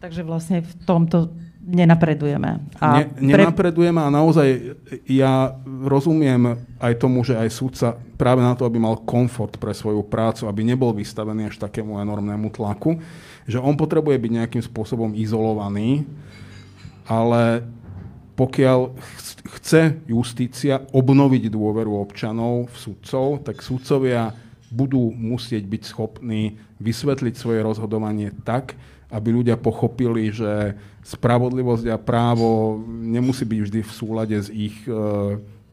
[0.00, 2.72] Takže vlastne v tomto nenapredujeme.
[2.80, 5.52] A ne, nenapredujeme a naozaj ja
[5.84, 10.48] rozumiem aj tomu, že aj súdca práve na to, aby mal komfort pre svoju prácu,
[10.48, 12.96] aby nebol vystavený až takému enormnému tlaku,
[13.44, 16.08] že on potrebuje byť nejakým spôsobom izolovaný,
[17.04, 17.68] ale
[18.40, 18.96] pokiaľ
[19.60, 24.32] chce justícia obnoviť dôveru občanov v sudcov, tak sudcovia
[24.72, 28.80] budú musieť byť schopní vysvetliť svoje rozhodovanie tak,
[29.12, 30.72] aby ľudia pochopili, že
[31.04, 34.94] spravodlivosť a právo nemusí byť vždy v súlade s ich e,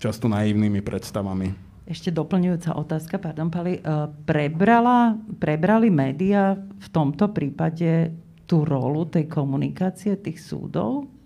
[0.02, 1.54] často naivnými predstavami.
[1.88, 3.80] Ešte doplňujúca otázka, pardon, Pali.
[3.80, 3.82] E,
[4.28, 8.12] prebrala, prebrali médiá v tomto prípade
[8.44, 11.17] tú rolu tej komunikácie tých súdov?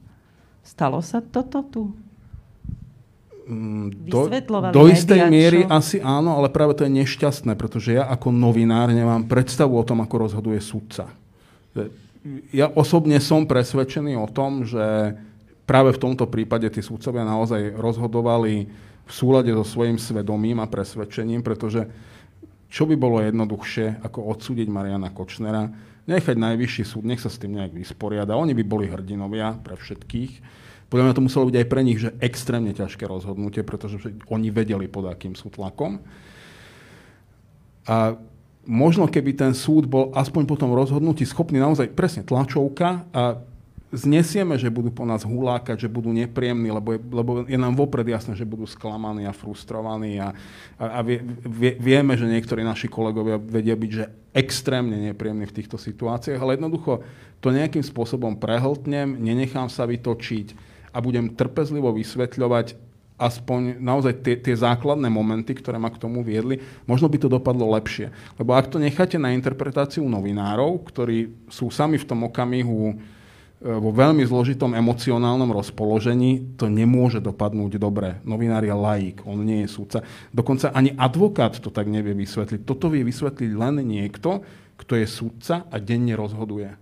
[0.61, 1.83] Stalo sa toto tu?
[3.49, 4.29] Mm, do,
[4.71, 8.93] do istej média, miery asi áno, ale práve to je nešťastné, pretože ja ako novinár
[8.93, 11.09] nemám predstavu o tom, ako rozhoduje sudca.
[12.53, 15.17] Ja osobne som presvedčený o tom, že
[15.65, 18.69] práve v tomto prípade tí sudcovia naozaj rozhodovali
[19.03, 21.89] v súlade so svojím svedomím a presvedčením, pretože
[22.71, 25.67] čo by bolo jednoduchšie, ako odsúdiť Mariana Kočnera,
[26.09, 28.37] nechať najvyšší súd, nech sa s tým nejak vysporiada.
[28.37, 30.31] Oni by boli hrdinovia pre všetkých.
[30.91, 34.91] Podľa mňa to muselo byť aj pre nich, že extrémne ťažké rozhodnutie, pretože oni vedeli,
[34.91, 36.03] pod akým sú tlakom.
[37.87, 38.19] A
[38.67, 43.39] možno keby ten súd bol aspoň po tom rozhodnutí schopný naozaj presne tlačovka a
[43.91, 48.07] znesieme, že budú po nás hulákať, že budú nepríjemní, lebo je, lebo je nám vopred
[48.07, 50.31] jasné, že budú sklamaní a frustrovaní a,
[50.79, 55.55] a, a vie, vie, vieme, že niektorí naši kolegovia vedia byť že extrémne nepríjemní v
[55.59, 57.03] týchto situáciách, ale jednoducho
[57.43, 60.55] to nejakým spôsobom prehltnem, nenechám sa vytočiť
[60.95, 66.57] a budem trpezlivo vysvetľovať aspoň naozaj tie, tie základné momenty, ktoré ma k tomu viedli,
[66.89, 68.09] možno by to dopadlo lepšie.
[68.41, 72.97] Lebo ak to necháte na interpretáciu novinárov, ktorí sú sami v tom okamihu
[73.61, 78.17] vo veľmi zložitom emocionálnom rozpoložení to nemôže dopadnúť dobre.
[78.25, 80.01] Novinár je laik, on nie je súdca.
[80.33, 82.65] Dokonca ani advokát to tak nevie vysvetliť.
[82.65, 84.41] Toto vie vysvetliť len niekto,
[84.81, 86.73] kto je súdca a denne rozhoduje.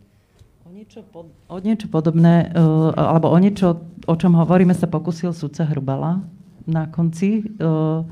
[0.64, 5.36] O niečo, pod, o niečo podobné, uh, alebo o niečo, o čom hovoríme, sa pokusil
[5.36, 6.24] súdca Hrubala
[6.64, 7.44] na konci.
[7.60, 8.08] Uh,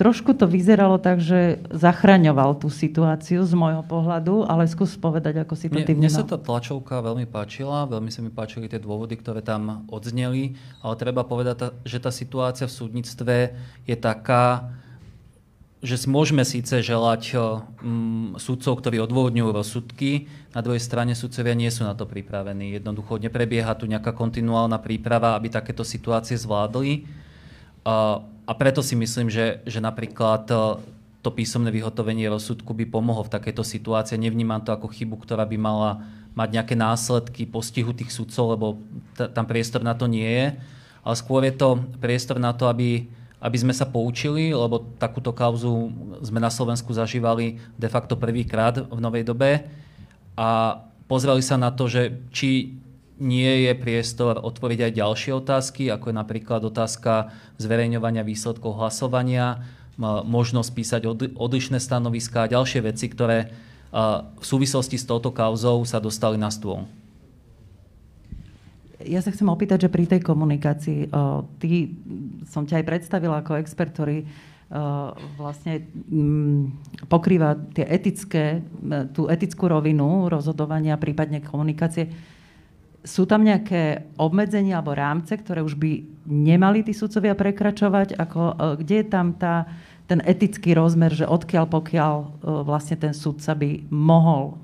[0.00, 5.52] Trošku to vyzeralo tak, že zachraňoval tú situáciu z môjho pohľadu, ale skús povedať, ako
[5.52, 9.20] si to ty Mne sa tá tlačovka veľmi páčila, veľmi sa mi páčili tie dôvody,
[9.20, 13.52] ktoré tam odzneli, ale treba povedať, že tá situácia v súdnictve
[13.84, 14.72] je taká,
[15.84, 21.68] že si môžeme síce želať um, sudcov, ktorí odôvodňujú rozsudky, na druhej strane sudcovia nie
[21.68, 22.72] sú na to pripravení.
[22.72, 27.04] Jednoducho neprebieha tu nejaká kontinuálna príprava, aby takéto situácie zvládli.
[27.80, 30.54] Uh, a preto si myslím, že, že napríklad e,
[31.22, 34.18] to písomné vyhotovenie rozsudku by pomohlo v takejto situácii.
[34.18, 36.02] Nevnímam to ako chybu, ktorá by mala
[36.34, 38.66] mať nejaké následky postihu tých sudcov, lebo
[39.14, 40.46] t- tam priestor na to nie je.
[41.06, 43.06] Ale skôr je to priestor na to, aby,
[43.38, 48.98] aby sme sa poučili, lebo takúto kauzu sme na Slovensku zažívali de facto prvýkrát v
[48.98, 49.62] novej dobe
[50.34, 52.79] a pozreli sa na to, že či
[53.20, 59.60] nie je priestor otvoriť aj ďalšie otázky, ako je napríklad otázka zverejňovania výsledkov hlasovania,
[60.00, 61.02] možnosť písať
[61.36, 63.52] odlišné stanoviská a ďalšie veci, ktoré
[63.92, 66.88] v súvislosti s touto kauzou sa dostali na stôl.
[69.04, 71.08] Ja sa chcem opýtať, že pri tej komunikácii,
[71.60, 71.68] ty
[72.48, 74.24] som ťa aj predstavila ako expert, ktorý
[75.36, 75.84] vlastne
[77.10, 78.62] pokrýva tie etické,
[79.10, 82.08] tú etickú rovinu rozhodovania, prípadne komunikácie.
[83.00, 88.18] Sú tam nejaké obmedzenia alebo rámce, ktoré už by nemali tí sudcovia prekračovať?
[88.20, 88.40] Ako,
[88.84, 89.64] kde je tam tá,
[90.04, 92.14] ten etický rozmer, že odkiaľ pokiaľ
[92.68, 94.60] vlastne ten sudca by mohol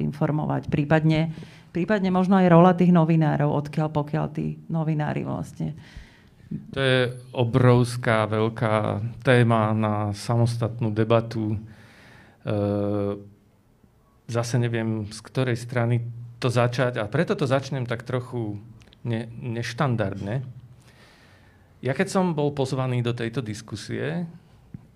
[0.00, 0.72] informovať?
[0.72, 1.36] Prípadne
[1.76, 5.76] prípadne možno aj rola tých novinárov, odkiaľ pokiaľ tí novinári vlastne.
[6.72, 11.52] To je obrovská, veľká téma na samostatnú debatu.
[11.52, 11.58] E,
[14.24, 16.00] zase neviem, z ktorej strany
[16.46, 18.62] to začať a preto to začnem tak trochu
[19.02, 20.46] ne, neštandardne.
[21.82, 24.30] Ja keď som bol pozvaný do tejto diskusie,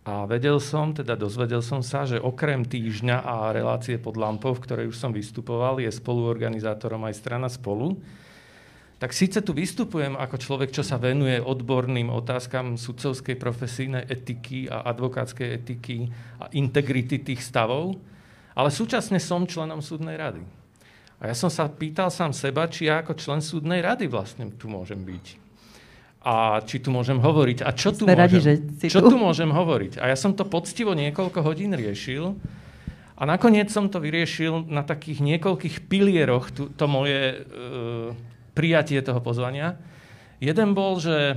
[0.00, 4.64] a vedel som, teda dozvedel som sa, že okrem týždňa a relácie pod lampou, v
[4.64, 8.00] ktorej už som vystupoval, je spoluorganizátorom aj strana spolu.
[8.96, 14.88] Tak síce tu vystupujem ako človek, čo sa venuje odborným otázkam sudcovskej profesijnej etiky a
[14.88, 16.08] advokátskej etiky
[16.40, 18.00] a integrity tých stavov,
[18.56, 20.59] ale súčasne som členom súdnej rady.
[21.20, 24.72] A ja som sa pýtal sám seba, či ja ako člen súdnej rady vlastne tu
[24.72, 25.50] môžem byť
[26.20, 27.64] a či tu môžem hovoriť.
[27.64, 29.08] A čo tu, môžem, radi, že si čo tu.
[29.08, 30.04] tu môžem hovoriť?
[30.04, 32.36] A ja som to poctivo niekoľko hodín riešil
[33.16, 37.56] a nakoniec som to vyriešil na takých niekoľkých pilieroch, tu, to moje e,
[38.52, 39.80] prijatie toho pozvania.
[40.44, 41.36] Jeden bol, že e,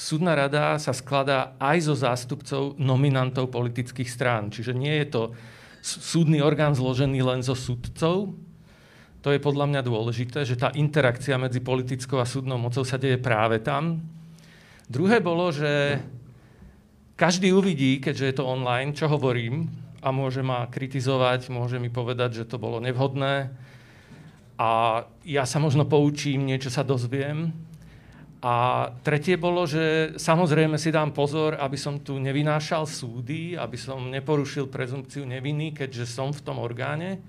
[0.00, 4.48] súdna rada sa skladá aj zo zástupcov nominantov politických strán.
[4.48, 5.22] Čiže nie je to
[5.82, 8.30] súdny orgán zložený len zo súdcov,
[9.22, 13.18] to je podľa mňa dôležité, že tá interakcia medzi politickou a súdnou mocou sa deje
[13.18, 14.02] práve tam.
[14.86, 15.98] Druhé bolo, že
[17.14, 19.70] každý uvidí, keďže je to online, čo hovorím
[20.02, 23.54] a môže ma kritizovať, môže mi povedať, že to bolo nevhodné
[24.58, 24.70] a
[25.26, 27.50] ja sa možno poučím, niečo sa dozviem.
[28.42, 34.10] A tretie bolo, že samozrejme si dám pozor, aby som tu nevynášal súdy, aby som
[34.10, 37.22] neporušil prezumpciu neviny, keďže som v tom orgáne.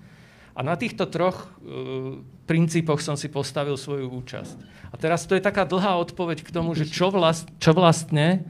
[0.58, 2.18] A na týchto troch uh,
[2.50, 4.58] princípoch som si postavil svoju účasť.
[4.90, 8.42] A teraz to je taká dlhá odpoveď k tomu, že čo, vlast, čo vlastne,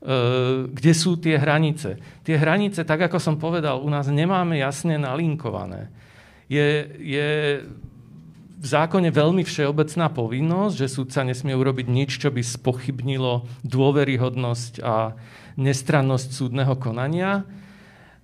[0.00, 2.00] uh, kde sú tie hranice.
[2.24, 5.92] Tie hranice, tak ako som povedal, u nás nemáme jasne nalinkované.
[6.48, 7.28] Je, je
[8.60, 15.16] v zákone veľmi všeobecná povinnosť, že súdca nesmie urobiť nič, čo by spochybnilo dôveryhodnosť a
[15.56, 17.48] nestrannosť súdneho konania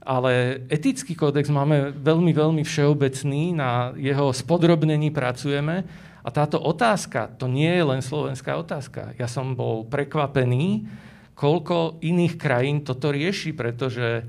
[0.06, 5.82] ale etický kódex máme veľmi, veľmi všeobecný, na jeho spodrobnení pracujeme
[6.22, 9.18] a táto otázka, to nie je len slovenská otázka.
[9.18, 10.86] Ja som bol prekvapený,
[11.34, 14.22] koľko iných krajín toto rieši, pretože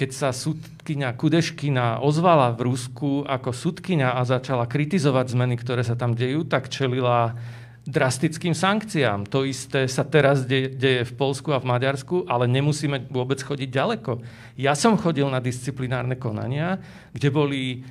[0.00, 5.92] keď sa sudkynia Kudeškina ozvala v Rusku ako sudkynia a začala kritizovať zmeny, ktoré sa
[5.92, 7.36] tam dejú, tak čelila
[7.84, 9.28] drastickým sankciám.
[9.28, 13.68] To isté sa teraz deje, deje v Polsku a v Maďarsku, ale nemusíme vôbec chodiť
[13.68, 14.24] ďaleko.
[14.56, 16.80] Ja som chodil na disciplinárne konania,
[17.12, 17.84] kde boli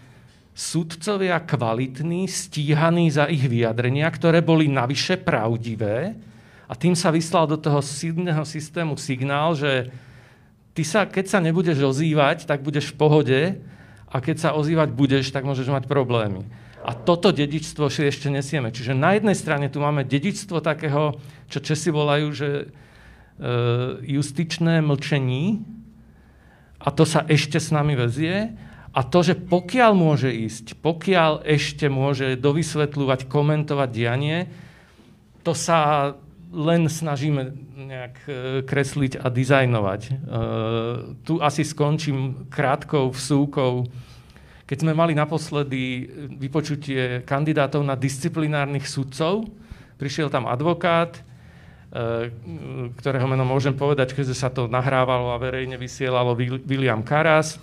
[0.57, 6.17] sudcovia kvalitní, stíhaní za ich vyjadrenia, ktoré boli navyše pravdivé
[6.65, 9.93] a tým sa vyslal do toho sídneho systému signál, že
[10.79, 13.39] ty sa, keď sa nebudeš ozývať, tak budeš v pohode
[14.07, 16.47] a keď sa ozývať budeš, tak môžeš mať problémy.
[16.87, 18.71] A toto dedičstvo si ešte nesieme.
[18.71, 21.19] Čiže na jednej strane tu máme dedičstvo takého,
[21.51, 22.65] čo Česi volajú, že e,
[24.07, 25.67] justičné mlčení,
[26.79, 28.55] a to sa ešte s nami vezie,
[28.95, 34.47] a to, že pokiaľ môže ísť, pokiaľ ešte môže dovysvetľovať, komentovať dianie,
[35.43, 36.15] to sa
[36.49, 38.31] len snažíme nejak e,
[38.65, 40.01] kresliť a dizajnovať.
[40.05, 40.11] E,
[41.21, 43.85] tu asi skončím krátkou vsúkou
[44.69, 46.05] keď sme mali naposledy
[46.37, 49.49] vypočutie kandidátov na disciplinárnych sudcov,
[49.97, 51.21] prišiel tam advokát, e,
[53.01, 56.37] ktorého meno môžem povedať, keďže sa to nahrávalo a verejne vysielalo
[56.69, 57.57] William Karas.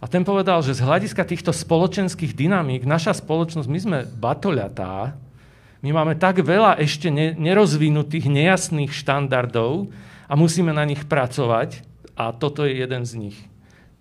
[0.00, 5.16] A ten povedal, že z hľadiska týchto spoločenských dynamík, naša spoločnosť, my sme batoľatá,
[5.80, 9.88] my máme tak veľa ešte nerozvinutých, nejasných štandardov
[10.28, 11.82] a musíme na nich pracovať
[12.14, 13.38] a toto je jeden z nich.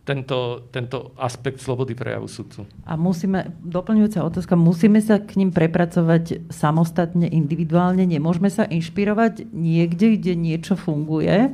[0.10, 2.66] tento, tento aspekt slobody prejavu sudcu.
[2.82, 10.18] A musíme, doplňujúca otázka, musíme sa k ním prepracovať samostatne, individuálne, nemôžeme sa inšpirovať niekde,
[10.18, 11.54] kde niečo funguje.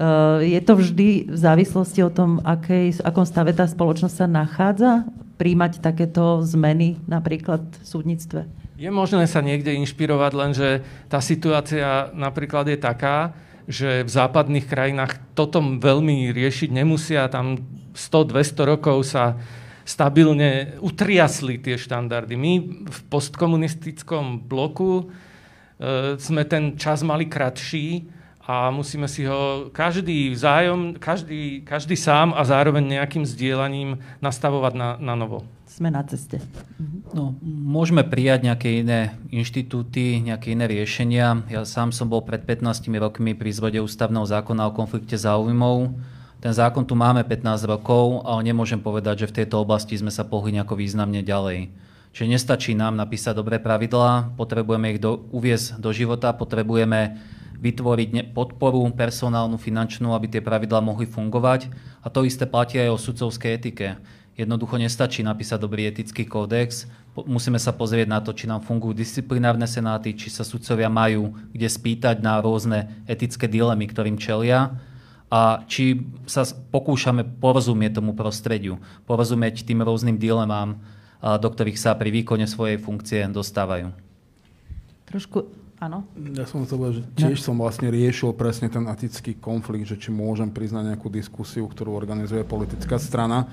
[0.00, 4.92] Eh, je to vždy v závislosti o tom, akej, akom stave tá spoločnosť sa nachádza,
[5.40, 8.44] príjmať takéto zmeny napríklad v súdnictve?
[8.76, 10.68] Je možné sa niekde inšpirovať, lenže
[11.08, 13.32] tá situácia napríklad je taká,
[13.64, 17.32] že v západných krajinách toto veľmi riešiť nemusia.
[17.32, 17.56] Tam
[17.96, 19.40] 100-200 rokov sa
[19.86, 22.34] stabilne utriasli tie štandardy.
[22.36, 22.52] My
[22.84, 28.19] v postkomunistickom bloku e, sme ten čas mali kratší
[28.50, 34.88] a musíme si ho každý vzájom, každý, každý sám a zároveň nejakým zdieľaním nastavovať na,
[34.98, 36.42] na novo sme na ceste.
[37.14, 41.46] No, môžeme prijať nejaké iné inštitúty, nejaké iné riešenia.
[41.48, 45.94] Ja sám som bol pred 15 rokmi pri zvode ústavného zákona o konflikte záujmov.
[46.42, 50.26] Ten zákon tu máme 15 rokov, ale nemôžem povedať, že v tejto oblasti sme sa
[50.26, 51.72] pohli nejako významne ďalej.
[52.12, 57.16] Čiže nestačí nám napísať dobré pravidlá, potrebujeme ich do, uviezť do života, potrebujeme
[57.60, 61.68] vytvoriť podporu personálnu, finančnú, aby tie pravidlá mohli fungovať.
[62.00, 64.00] A to isté platí aj o sudcovskej etike.
[64.40, 66.88] Jednoducho nestačí napísať dobrý etický kódex,
[67.28, 71.68] musíme sa pozrieť na to, či nám fungujú disciplinárne senáty, či sa sudcovia majú kde
[71.68, 74.80] spýtať na rôzne etické dilemy, ktorým čelia
[75.28, 80.80] a či sa pokúšame porozumieť tomu prostrediu, porozumieť tým rôznym dilemám,
[81.20, 83.92] do ktorých sa pri výkone svojej funkcie dostávajú.
[85.04, 86.04] Trošku, áno.
[86.36, 87.44] Ja som chcel povedať, že tiež no.
[87.50, 92.44] som vlastne riešil presne ten etický konflikt, že či môžem priznať nejakú diskusiu, ktorú organizuje
[92.44, 93.48] politická strana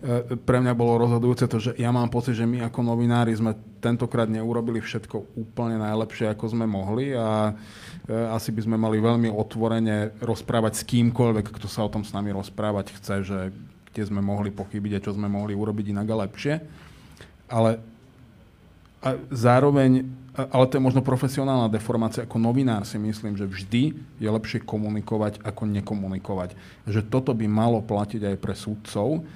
[0.00, 3.52] E, pre mňa bolo rozhodujúce to, že ja mám pocit, že my ako novinári sme
[3.84, 7.52] tentokrát neurobili všetko úplne najlepšie, ako sme mohli a
[8.08, 12.16] e, asi by sme mali veľmi otvorene rozprávať s kýmkoľvek, kto sa o tom s
[12.16, 13.38] nami rozprávať chce, že
[13.92, 16.54] kde sme mohli pochybiť a čo sme mohli urobiť inak a lepšie.
[17.52, 17.84] Ale
[19.04, 20.04] a zároveň,
[20.34, 23.82] ale to je možno profesionálna deformácia, ako novinár si myslím, že vždy
[24.22, 26.54] je lepšie komunikovať, ako nekomunikovať.
[26.86, 29.26] Že toto by malo platiť aj pre súdcov,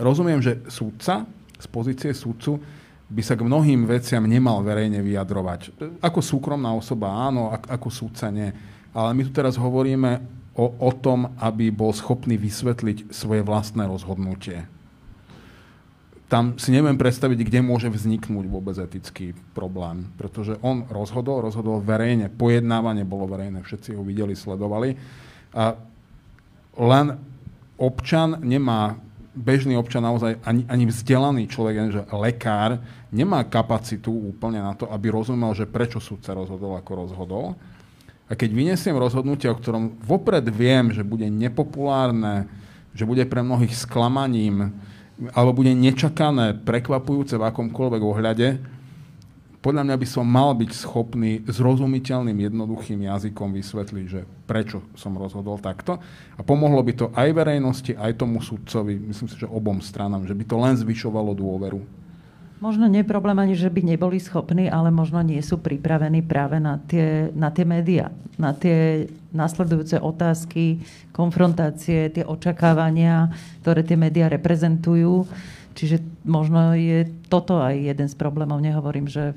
[0.00, 2.58] Rozumiem, že súdca z pozície súdcu
[3.04, 5.76] by sa k mnohým veciam nemal verejne vyjadrovať.
[6.02, 8.50] Ako súkromná osoba áno, ako súdca nie.
[8.96, 10.24] Ale my tu teraz hovoríme
[10.56, 14.66] o, o tom, aby bol schopný vysvetliť svoje vlastné rozhodnutie.
[16.34, 20.10] Tam si neviem predstaviť, kde môže vzniknúť vôbec etický problém.
[20.18, 24.98] Pretože on rozhodol, rozhodol verejne, pojednávanie bolo verejné, všetci ho videli, sledovali.
[25.54, 25.78] A
[26.74, 27.06] len
[27.78, 28.98] občan nemá
[29.30, 32.82] bežný občan, naozaj ani, ani vzdelaný človek, že lekár,
[33.14, 37.46] nemá kapacitu úplne na to, aby rozumel, že prečo súdca rozhodol, ako rozhodol.
[38.26, 42.50] A keď vyniesiem rozhodnutie, o ktorom vopred viem, že bude nepopulárne,
[42.90, 44.74] že bude pre mnohých sklamaním,
[45.34, 48.48] alebo bude nečakané, prekvapujúce v akomkoľvek ohľade,
[49.64, 55.56] podľa mňa by som mal byť schopný zrozumiteľným, jednoduchým jazykom vysvetliť, že prečo som rozhodol
[55.56, 55.96] takto.
[56.36, 60.36] A pomohlo by to aj verejnosti, aj tomu sudcovi, myslím si, že obom stranám, že
[60.36, 61.80] by to len zvyšovalo dôveru.
[62.60, 66.60] Možno nie je problém ani, že by neboli schopní, ale možno nie sú pripravení práve
[66.60, 70.80] na tie, na tie médiá, na tie nasledujúce otázky,
[71.10, 75.26] konfrontácie, tie očakávania, ktoré tie médiá reprezentujú.
[75.74, 78.62] Čiže možno je toto aj jeden z problémov.
[78.62, 79.34] Nehovorím, že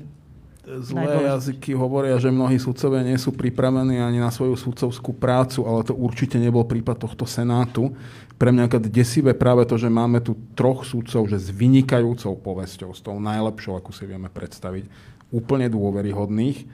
[0.68, 5.80] Zlé jazyky hovoria, že mnohí sudcovia nie sú pripravení ani na svoju sudcovskú prácu, ale
[5.80, 7.96] to určite nebol prípad tohto Senátu.
[8.36, 12.92] Pre mňa je desivé práve to, že máme tu troch sudcov, že s vynikajúcou povesťou,
[12.92, 14.84] s tou najlepšou, akú si vieme predstaviť,
[15.32, 16.68] úplne dôveryhodných.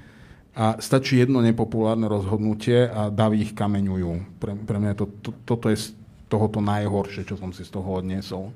[0.54, 4.38] A stačí jedno nepopulárne rozhodnutie a davy ich kameňujú.
[4.38, 5.86] Pre, pre mňa to, to, toto je z
[6.30, 8.54] tohoto najhoršie, čo som si z toho odniesol.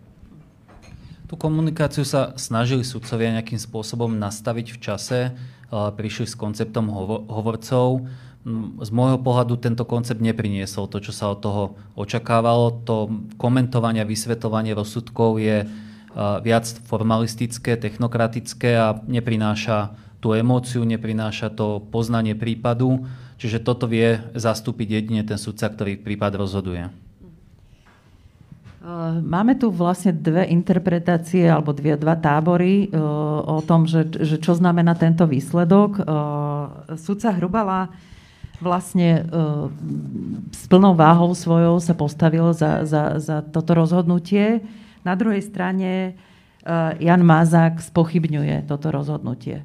[1.29, 5.21] Tú komunikáciu sa snažili sudcovia nejakým spôsobom nastaviť v čase,
[5.69, 6.89] prišli s konceptom
[7.29, 8.09] hovorcov.
[8.49, 11.63] Mm, z môjho pohľadu tento koncept nepriniesol to, čo sa od toho
[12.01, 12.81] očakávalo.
[12.89, 15.69] To komentovanie a vysvetovanie rozsudkov je
[16.19, 23.07] viac formalistické, technokratické a neprináša tú emóciu, neprináša to poznanie prípadu.
[23.39, 26.91] Čiže toto vie zastúpiť jedine ten sudca, ktorý prípad rozhoduje.
[28.89, 32.97] Eh, máme tu vlastne dve interpretácie alebo dve, dva tábory eh,
[33.45, 36.01] o tom, že, že čo znamená tento výsledok.
[36.01, 36.05] Eh,
[36.97, 37.93] sudca Hrubala
[38.59, 39.23] vlastne
[40.51, 44.67] s plnou váhou svojou sa postavil za, za, za toto rozhodnutie.
[45.07, 46.19] Na druhej strane
[46.99, 49.63] Jan Mázák spochybňuje toto rozhodnutie.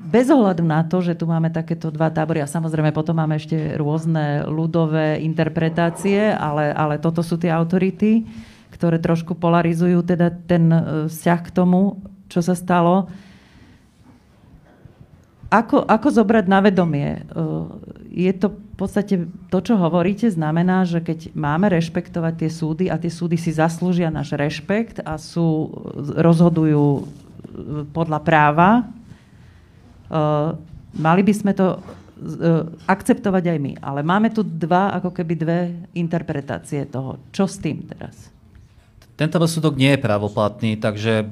[0.00, 3.76] Bez ohľadu na to, že tu máme takéto dva tábory a samozrejme potom máme ešte
[3.76, 8.24] rôzne ľudové interpretácie, ale, ale toto sú tie autority,
[8.72, 10.80] ktoré trošku polarizujú teda ten e,
[11.12, 12.00] vzťah k tomu,
[12.32, 13.12] čo sa stalo.
[15.52, 17.20] Ako, ako zobrať na vedomie?
[17.20, 17.44] E,
[18.08, 22.96] je to v podstate to, čo hovoríte, znamená, že keď máme rešpektovať tie súdy a
[22.96, 25.68] tie súdy si zaslúžia náš rešpekt a sú,
[26.16, 27.04] rozhodujú
[27.92, 28.88] podľa práva,
[30.98, 33.72] mali by sme to uh, akceptovať aj my.
[33.78, 35.60] Ale máme tu dva, ako keby dve
[35.94, 37.22] interpretácie toho.
[37.30, 38.28] Čo s tým teraz?
[39.14, 41.28] Tento rozsudok nie je pravoplatný, takže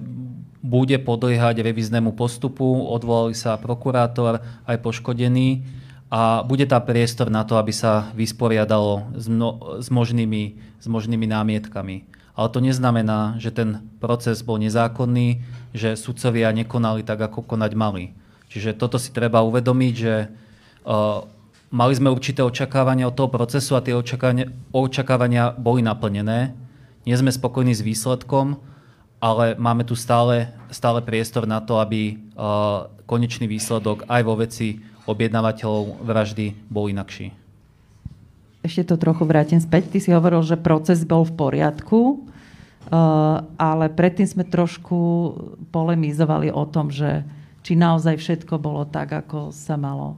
[0.58, 5.64] bude podliehať reviznému postupu, odvolali sa prokurátor aj poškodený
[6.12, 11.26] a bude tá priestor na to, aby sa vysporiadalo s, mno, s, možnými, s možnými
[11.28, 12.04] námietkami.
[12.38, 15.42] Ale to neznamená, že ten proces bol nezákonný,
[15.74, 18.04] že sudcovia nekonali tak, ako konať mali.
[18.48, 21.20] Čiže toto si treba uvedomiť, že uh,
[21.68, 26.56] mali sme určité očakávania od toho procesu a tie očakávania, očakávania boli naplnené.
[27.04, 28.60] Nie sme spokojní s výsledkom,
[29.20, 34.80] ale máme tu stále, stále priestor na to, aby uh, konečný výsledok aj vo veci
[35.08, 37.32] objednávateľov vraždy bol inakší.
[38.64, 39.92] Ešte to trochu vrátim späť.
[39.92, 44.98] Ty si hovoril, že proces bol v poriadku, uh, ale predtým sme trošku
[45.72, 47.24] polemizovali o tom, že
[47.68, 50.16] či naozaj všetko bolo tak, ako sa malo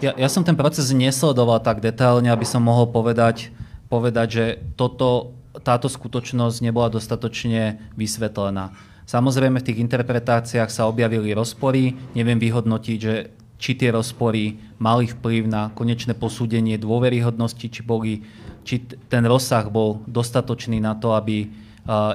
[0.00, 3.52] Ja, ja som ten proces nesledoval tak detailne, aby som mohol povedať,
[3.92, 4.44] povedať že
[4.80, 8.72] toto, táto skutočnosť nebola dostatočne vysvetlená.
[9.04, 12.00] Samozrejme v tých interpretáciách sa objavili rozpory.
[12.16, 13.28] Neviem vyhodnotiť, že
[13.60, 18.24] či tie rozpory mali vplyv na konečné posúdenie dôveryhodnosti, či, boli,
[18.64, 21.44] či ten rozsah bol dostatočný na to, aby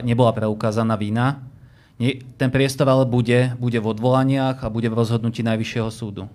[0.02, 1.54] nebola preukázaná vína.
[2.36, 6.28] Ten priestor ale bude, bude v odvolaniach a bude v rozhodnutí Najvyššieho súdu.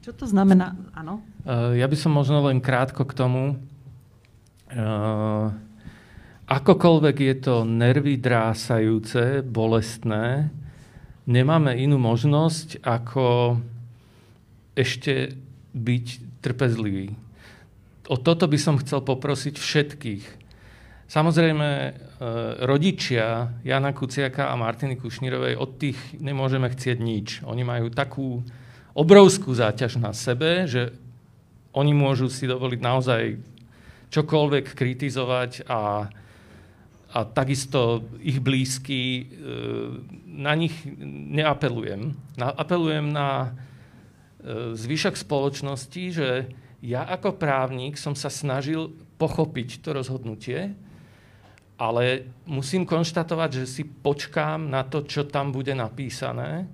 [0.00, 0.72] Čo to znamená?
[0.96, 1.20] Áno?
[1.44, 3.60] Uh, ja by som možno len krátko k tomu.
[4.72, 5.52] Uh,
[6.48, 10.48] akokoľvek je to nervy drásajúce, bolestné,
[11.28, 13.60] nemáme inú možnosť, ako
[14.72, 15.36] ešte
[15.76, 16.06] byť
[16.40, 17.12] trpezlivý.
[18.08, 20.39] O toto by som chcel poprosiť všetkých.
[21.10, 21.68] Samozrejme,
[22.20, 22.28] E,
[22.68, 27.40] rodičia Jana Kuciaka a Martiny Kušnírovej od tých nemôžeme chcieť nič.
[27.48, 28.44] Oni majú takú
[28.92, 30.92] obrovskú záťaž na sebe, že
[31.72, 33.40] oni môžu si dovoliť naozaj
[34.12, 36.12] čokoľvek kritizovať a,
[37.16, 39.22] a takisto ich blízky, e,
[40.28, 40.76] na nich
[41.32, 42.20] neapelujem.
[42.36, 43.48] Apelujem na
[44.44, 46.52] e, zvyšok spoločnosti, že
[46.84, 50.76] ja ako právnik som sa snažil pochopiť to rozhodnutie,
[51.80, 56.68] ale musím konštatovať, že si počkám na to, čo tam bude napísané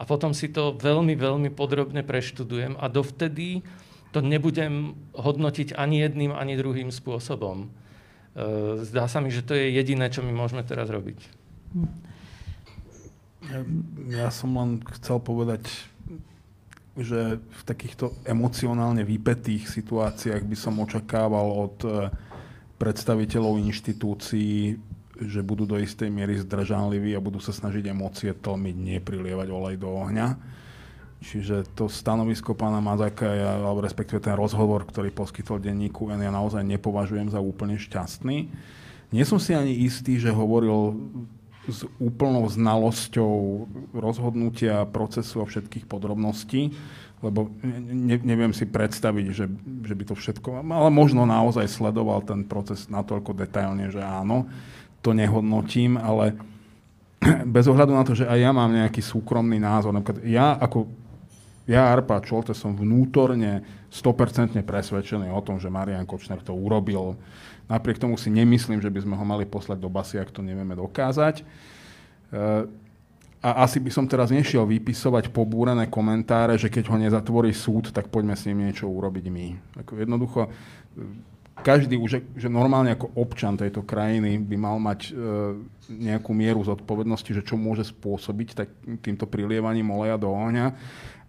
[0.00, 3.60] a potom si to veľmi, veľmi podrobne preštudujem a dovtedy
[4.16, 7.68] to nebudem hodnotiť ani jedným, ani druhým spôsobom.
[7.68, 11.20] E, zdá sa mi, že to je jediné, čo my môžeme teraz robiť.
[14.08, 15.68] Ja som len chcel povedať,
[16.96, 21.76] že v takýchto emocionálne vypetých situáciách by som očakával od
[22.76, 24.76] predstaviteľov inštitúcií,
[25.16, 29.76] že budú do istej miery zdržanliví a budú sa snažiť emócie tlmiť, nie prilievať olej
[29.80, 30.36] do ohňa.
[31.24, 36.28] Čiže to stanovisko pána Mazaka, ja, alebo respektíve ten rozhovor, ktorý poskytol denníku N, ja
[36.28, 38.52] naozaj nepovažujem za úplne šťastný.
[39.16, 41.00] Nie som si ani istý, že hovoril
[41.66, 43.66] s úplnou znalosťou
[43.96, 46.76] rozhodnutia, procesu a všetkých podrobností
[47.24, 49.46] lebo ne, neviem si predstaviť, že,
[49.84, 54.44] že by to všetko, ale možno naozaj sledoval ten proces natoľko detailne, že áno,
[55.00, 56.36] to nehodnotím, ale
[57.56, 61.06] bez ohľadu na to, že aj ja mám nejaký súkromný názor, napríklad ja ako
[61.66, 67.18] ja, Arpa Čolte, som vnútorne 100% presvedčený o tom, že Marian Kočner to urobil.
[67.66, 70.78] Napriek tomu si nemyslím, že by sme ho mali poslať do basy, ak to nevieme
[70.78, 71.42] dokázať.
[71.42, 71.44] E,
[73.44, 78.08] a asi by som teraz nešiel vypisovať pobúrené komentáre, že keď ho nezatvorí súd, tak
[78.08, 79.46] poďme s ním niečo urobiť my.
[79.84, 80.48] Ako jednoducho,
[81.60, 85.10] každý už, že normálne ako občan tejto krajiny by mal mať e,
[85.88, 88.68] nejakú mieru zodpovednosti, že čo môže spôsobiť tak,
[89.00, 90.76] týmto prilievaním oleja do ohňa.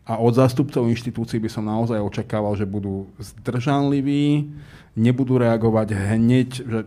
[0.07, 4.55] A od zástupcov inštitúcií by som naozaj očakával, že budú zdržanliví,
[4.95, 6.79] nebudú reagovať hneď, že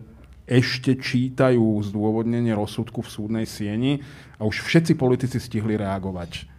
[0.50, 4.02] ešte čítajú zdôvodnenie rozsudku v súdnej sieni
[4.34, 6.50] a už všetci politici stihli reagovať.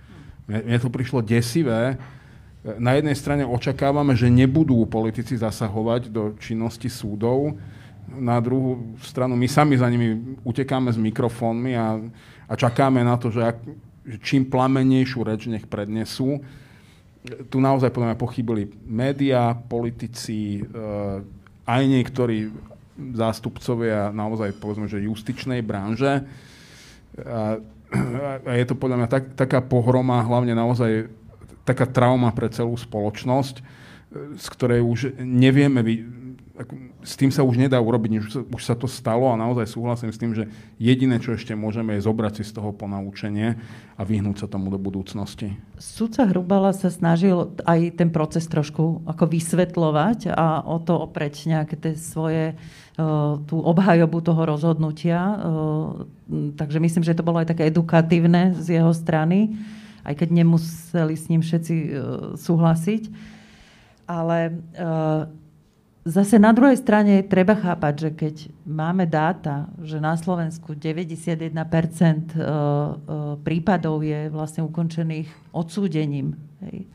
[0.47, 1.99] Mne to prišlo desivé.
[2.63, 7.59] Na jednej strane očakávame, že nebudú politici zasahovať do činnosti súdov,
[8.11, 11.95] na druhú stranu my sami za nimi utekáme s mikrofónmi a,
[12.47, 13.57] a čakáme na to, že ak,
[14.19, 16.43] čím plamenejšiu reč nech prednesú.
[17.47, 20.61] Tu naozaj podľa mňa pochybili médiá, politici, e,
[21.69, 22.49] aj niektorí
[22.97, 26.27] zástupcovia naozaj povedzme, že justičnej branže.
[27.21, 27.59] A,
[28.47, 31.11] a je to podľa mňa tak, taká pohroma, hlavne naozaj
[31.67, 33.55] taká trauma pre celú spoločnosť,
[34.35, 35.79] z ktorej už nevieme
[37.01, 40.21] s tým sa už nedá urobiť, už už sa to stalo a naozaj súhlasím s
[40.21, 40.47] tým, že
[40.77, 43.57] jediné, čo ešte môžeme, je zobrať si z toho ponaučenie
[43.97, 45.57] a vyhnúť sa tomu do budúcnosti.
[45.81, 51.75] Sudca Hrubala sa snažil aj ten proces trošku ako vysvetľovať a o to opreť nejaké
[51.75, 52.53] tie svoje
[53.49, 55.41] tú obhajobu toho rozhodnutia.
[56.29, 59.57] Takže myslím, že to bolo aj také edukatívne z jeho strany,
[60.05, 61.75] aj keď nemuseli s ním všetci
[62.37, 63.03] súhlasiť.
[64.05, 64.59] Ale
[66.01, 68.35] Zase na druhej strane treba chápať, že keď
[68.65, 72.45] máme dáta, že na Slovensku 91% e, e,
[73.45, 76.33] prípadov je vlastne ukončených odsúdením.
[76.65, 76.89] Hej.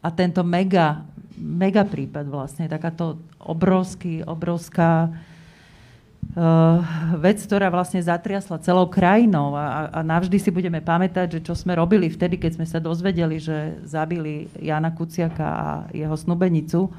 [0.00, 1.04] A tento mega,
[1.36, 6.78] mega prípad vlastne, takáto obrovský, obrovská uh,
[7.18, 11.74] vec, ktorá vlastne zatriasla celou krajinou a, a navždy si budeme pamätať, že čo sme
[11.74, 16.94] robili vtedy, keď sme sa dozvedeli, že zabili Jana Kuciaka a jeho snubenicu,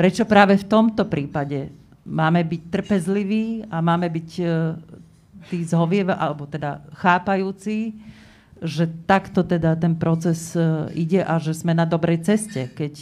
[0.00, 1.68] Prečo práve v tomto prípade
[2.08, 4.44] máme byť trpezliví a máme byť e,
[5.52, 8.00] tí zhovieva, alebo teda chápajúci,
[8.64, 12.96] že takto teda ten proces e, ide a že sme na dobrej ceste, keď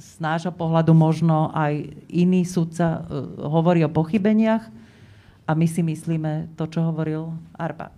[0.00, 4.64] z nášho pohľadu možno aj iný sudca e, hovorí o pochybeniach
[5.44, 7.97] a my si myslíme to, čo hovoril Arpad.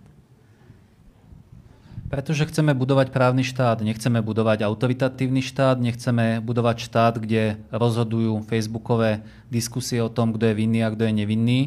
[2.11, 9.23] Pretože chceme budovať právny štát, nechceme budovať autoritatívny štát, nechceme budovať štát, kde rozhodujú facebookové
[9.47, 11.59] diskusie o tom, kto je vinný a kto je nevinný.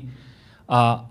[0.69, 1.09] A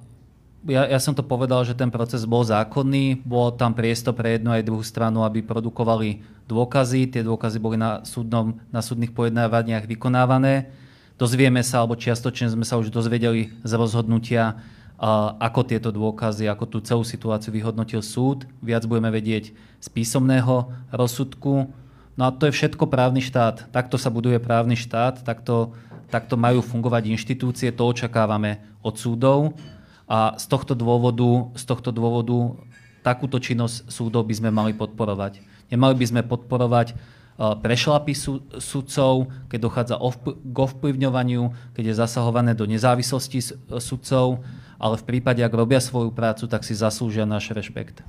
[0.70, 4.54] ja, ja som to povedal, že ten proces bol zákonný, bol tam priestor pre jednu
[4.54, 7.10] aj druhú stranu, aby produkovali dôkazy.
[7.10, 10.70] Tie dôkazy boli na, súdnom, na súdnych pojednávaniach vykonávané.
[11.18, 14.62] Dozvieme sa, alebo čiastočne sme sa už dozvedeli z rozhodnutia
[15.44, 18.48] ako tieto dôkazy, ako tú celú situáciu vyhodnotil súd.
[18.64, 19.52] Viac budeme vedieť
[19.84, 21.68] z písomného rozsudku.
[22.16, 23.68] No a to je všetko právny štát.
[23.76, 25.76] Takto sa buduje právny štát, takto,
[26.08, 29.60] takto majú fungovať inštitúcie, to očakávame od súdov.
[30.08, 32.56] A z tohto dôvodu, z tohto dôvodu
[33.04, 35.44] takúto činnosť súdov by sme mali podporovať.
[35.68, 36.96] Nemali by sme podporovať
[37.36, 38.16] prešlapy
[38.62, 44.40] sudcov, keď dochádza k ovplyvňovaniu, keď je zasahované do nezávislosti sudcov
[44.78, 48.04] ale v prípade, ak robia svoju prácu, tak si zaslúžia náš rešpekt.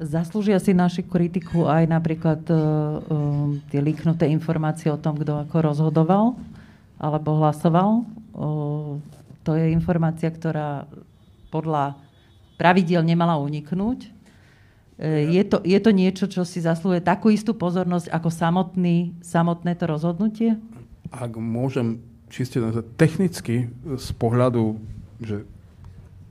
[0.00, 5.56] Zaslúžia si naši kritiku aj napríklad uh, uh, tie líknuté informácie o tom, kto ako
[5.60, 6.40] rozhodoval
[6.96, 8.08] alebo hlasoval.
[8.32, 8.96] Uh,
[9.44, 10.88] to je informácia, ktorá
[11.52, 12.00] podľa
[12.56, 14.08] pravidiel nemala uniknúť.
[14.96, 19.76] Uh, je to, je to niečo, čo si zaslúhuje takú istú pozornosť ako samotný, samotné
[19.76, 20.56] to rozhodnutie?
[21.12, 22.00] Ak môžem
[22.32, 22.56] čiste
[22.96, 24.80] technicky z pohľadu,
[25.20, 25.44] že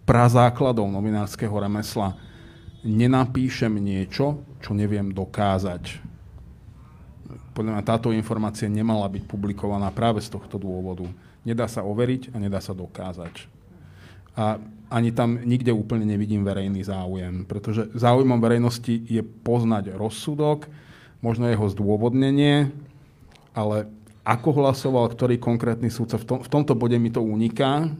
[0.09, 2.17] prazákladov novinárskeho remesla
[2.81, 6.01] nenapíšem niečo, čo neviem dokázať.
[7.53, 11.05] Podľa mňa táto informácia nemala byť publikovaná práve z tohto dôvodu.
[11.45, 13.45] Nedá sa overiť a nedá sa dokázať.
[14.33, 14.57] A
[14.89, 20.65] ani tam nikde úplne nevidím verejný záujem, pretože záujmom verejnosti je poznať rozsudok,
[21.21, 22.73] možno jeho zdôvodnenie,
[23.53, 23.85] ale
[24.25, 27.93] ako hlasoval ktorý konkrétny súdca, v, tom, v tomto bode mi to uniká,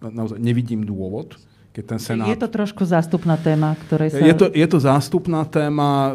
[0.00, 1.38] naozaj nevidím dôvod
[1.78, 2.26] keď ten Senát...
[2.26, 4.18] Je to trošku zástupná téma, ktorej sa...
[4.18, 6.10] Je to, je to zástupná téma.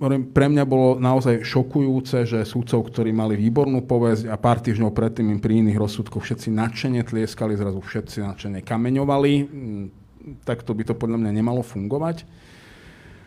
[0.00, 4.96] E, pre mňa bolo naozaj šokujúce, že súdcov, ktorí mali výbornú povesť a pár týždňov
[4.96, 9.32] predtým im pri iných rozsudkoch všetci nadšene tlieskali, zrazu všetci nadšene kameňovali.
[9.44, 9.84] Mm,
[10.48, 12.24] tak to by to podľa mňa nemalo fungovať.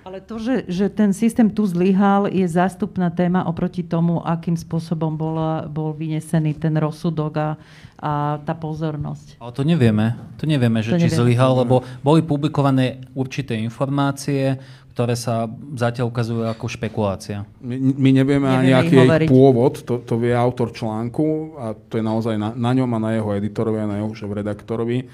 [0.05, 5.17] Ale to, že, že ten systém tu zlyhal, je zástupná téma oproti tomu, akým spôsobom
[5.17, 7.49] bol, bol vynesený ten rozsudok a,
[7.97, 9.41] a tá pozornosť.
[9.41, 10.13] Ale to nevieme.
[10.37, 11.21] To nevieme, že to či nevieme.
[11.25, 14.61] zlyhal, lebo boli publikované určité informácie,
[14.93, 17.41] ktoré sa zatiaľ ukazujú ako špekulácia.
[17.65, 22.05] My, my nevieme, ani aký je pôvod, to, to vie autor článku a to je
[22.05, 25.09] naozaj na, na ňom a na jeho editorovi a na jeho redaktorovi.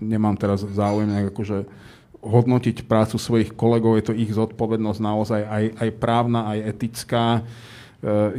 [0.00, 1.58] Nemám teraz záujem nejak akože
[2.24, 7.26] hodnotiť prácu svojich kolegov, je to ich zodpovednosť naozaj aj, aj právna, aj etická.
[7.36, 7.42] E,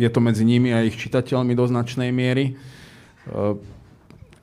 [0.01, 2.51] je to medzi nimi a ich čitateľmi do značnej miery.
[2.51, 2.53] E,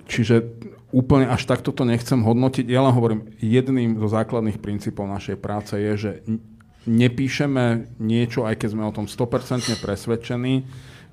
[0.06, 0.46] čiže
[0.94, 2.70] úplne až takto to nechcem hodnotiť.
[2.70, 6.12] Ja len hovorím, jedným zo základných princípov našej práce je, že
[6.86, 10.66] nepíšeme niečo, aj keď sme o tom 100% presvedčení,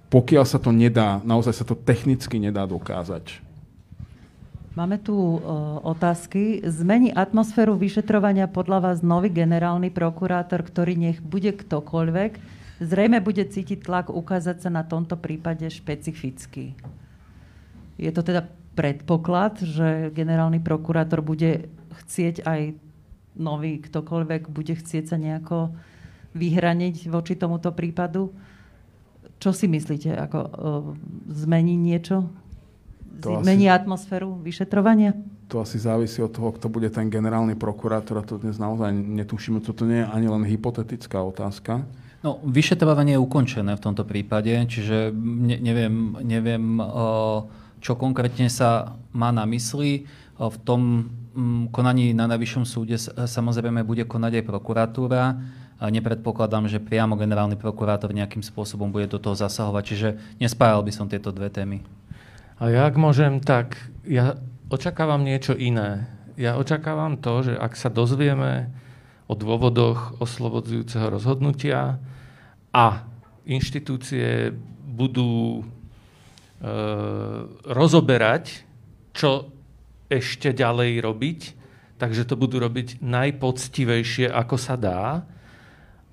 [0.10, 3.49] pokiaľ sa to nedá, naozaj sa to technicky nedá dokázať.
[4.78, 5.42] Máme tu uh,
[5.82, 6.62] otázky.
[6.62, 12.32] Zmení atmosféru vyšetrovania podľa vás nový generálny prokurátor, ktorý nech bude ktokoľvek,
[12.78, 16.78] zrejme bude cítiť tlak ukázať sa na tomto prípade špecificky.
[17.98, 18.46] Je to teda
[18.78, 21.74] predpoklad, že generálny prokurátor bude
[22.06, 22.78] chcieť aj
[23.34, 25.74] nový ktokoľvek, bude chcieť sa nejako
[26.38, 28.38] vyhraniť voči tomuto prípadu.
[29.42, 30.14] Čo si myslíte?
[30.14, 30.50] Ako, uh,
[31.26, 32.30] zmení niečo
[33.20, 35.14] to Zmení asi, atmosféru vyšetrovania?
[35.52, 39.60] To asi závisí od toho, kto bude ten generálny prokurátor a to dnes naozaj netušíme,
[39.60, 41.84] toto nie je ani len hypotetická otázka.
[42.20, 46.84] No, vyšetrovanie je ukončené v tomto prípade, čiže ne, neviem, neviem,
[47.80, 50.04] čo konkrétne sa má na mysli.
[50.36, 51.08] V tom
[51.72, 55.24] konaní na Najvyššom súde samozrejme bude konať aj prokuratúra.
[55.80, 60.10] Nepredpokladám, že priamo generálny prokurátor nejakým spôsobom bude do toho zasahovať, čiže
[60.44, 61.88] nespájal by som tieto dve témy.
[62.60, 64.36] A ja, ak môžem, tak ja
[64.68, 66.12] očakávam niečo iné.
[66.36, 68.68] Ja očakávam to, že ak sa dozvieme
[69.32, 72.04] o dôvodoch oslobodzujúceho rozhodnutia
[72.76, 73.08] a
[73.48, 74.52] inštitúcie
[74.84, 75.64] budú e,
[77.64, 78.68] rozoberať,
[79.16, 79.56] čo
[80.12, 81.40] ešte ďalej robiť,
[81.96, 85.24] takže to budú robiť najpoctivejšie, ako sa dá.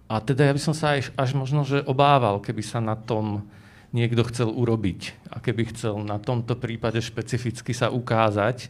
[0.07, 3.51] A teda ja by som sa až, až možno, že obával, keby sa na tom
[3.97, 8.69] niekto chcel urobiť a keby chcel na tomto prípade špecificky sa ukázať,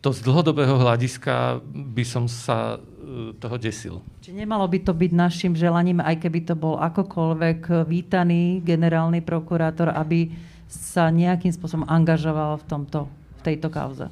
[0.00, 4.00] to z dlhodobého hľadiska by som sa e, toho desil.
[4.22, 9.90] Či nemalo by to byť našim želaním, aj keby to bol akokoľvek vítaný generálny prokurátor,
[9.92, 10.30] aby
[10.70, 14.06] sa nejakým spôsobom angažoval v, tomto, v tejto kauze?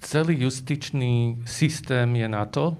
[0.00, 2.72] Celý justičný systém je na to,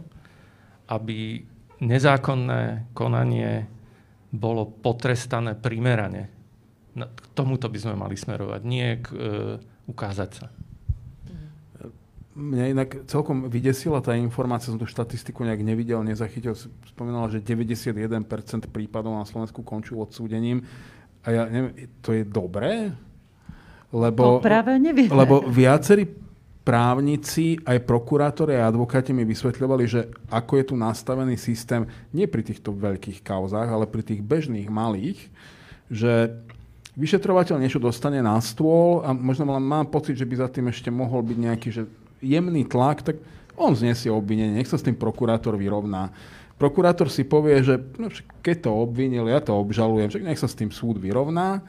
[0.88, 1.42] aby
[1.82, 3.66] nezákonné konanie
[4.32, 6.35] bolo potrestané primerane.
[6.96, 9.18] K tomuto by sme mali smerovať, nie k e,
[9.84, 10.46] ukázať sa.
[12.36, 16.52] Mňa inak celkom vydesila tá informácia, som tú štatistiku nejak nevidel, nezachytil.
[16.92, 18.28] Spomínala, že 91%
[18.68, 20.60] prípadov na Slovensku končilo odsúdením.
[21.24, 22.92] A ja neviem, to je dobré?
[23.88, 25.08] Lebo, to práve neviem.
[25.08, 26.04] Lebo viacerí
[26.60, 32.42] právnici, aj prokurátori a advokáti mi vysvetľovali, že ako je tu nastavený systém, nie pri
[32.42, 35.30] týchto veľkých kauzách, ale pri tých bežných malých,
[35.86, 36.42] že
[36.96, 41.20] vyšetrovateľ niečo dostane na stôl a možno mám pocit, že by za tým ešte mohol
[41.20, 41.82] byť nejaký že
[42.24, 43.20] jemný tlak, tak
[43.56, 46.12] on znesie obvinenie, nech sa s tým prokurátor vyrovná.
[46.56, 48.08] Prokurátor si povie, že no,
[48.40, 51.60] keď to obvinil, ja to obžalujem, však nech sa s tým súd vyrovná.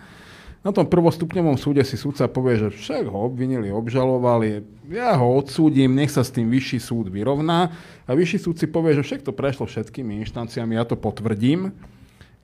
[0.63, 5.91] Na tom prvostupňovom súde si súdca povie, že však ho obvinili, obžalovali, ja ho odsúdim,
[5.91, 7.71] nech sa s tým vyšší súd vyrovná.
[8.07, 11.71] A vyšší súd si povie, že však to prešlo všetkými inštanciami, ja to potvrdím.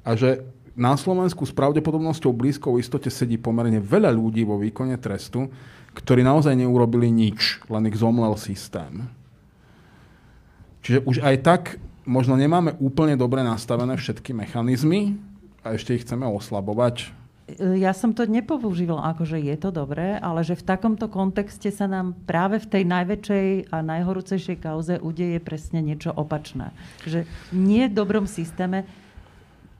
[0.03, 0.43] A že
[0.73, 5.53] na Slovensku s pravdepodobnosťou blízkou istote sedí pomerne veľa ľudí vo výkone trestu,
[5.93, 9.05] ktorí naozaj neurobili nič, len ich zomlel systém.
[10.81, 11.61] Čiže už aj tak
[12.03, 15.15] možno nemáme úplne dobre nastavené všetky mechanizmy
[15.63, 17.23] a ešte ich chceme oslabovať.
[17.59, 22.15] Ja som to nepoužívala ako, je to dobré, ale že v takomto kontexte sa nám
[22.23, 26.71] práve v tej najväčšej a najhorúcejšej kauze udeje presne niečo opačné.
[27.03, 28.87] Že nie v dobrom systéme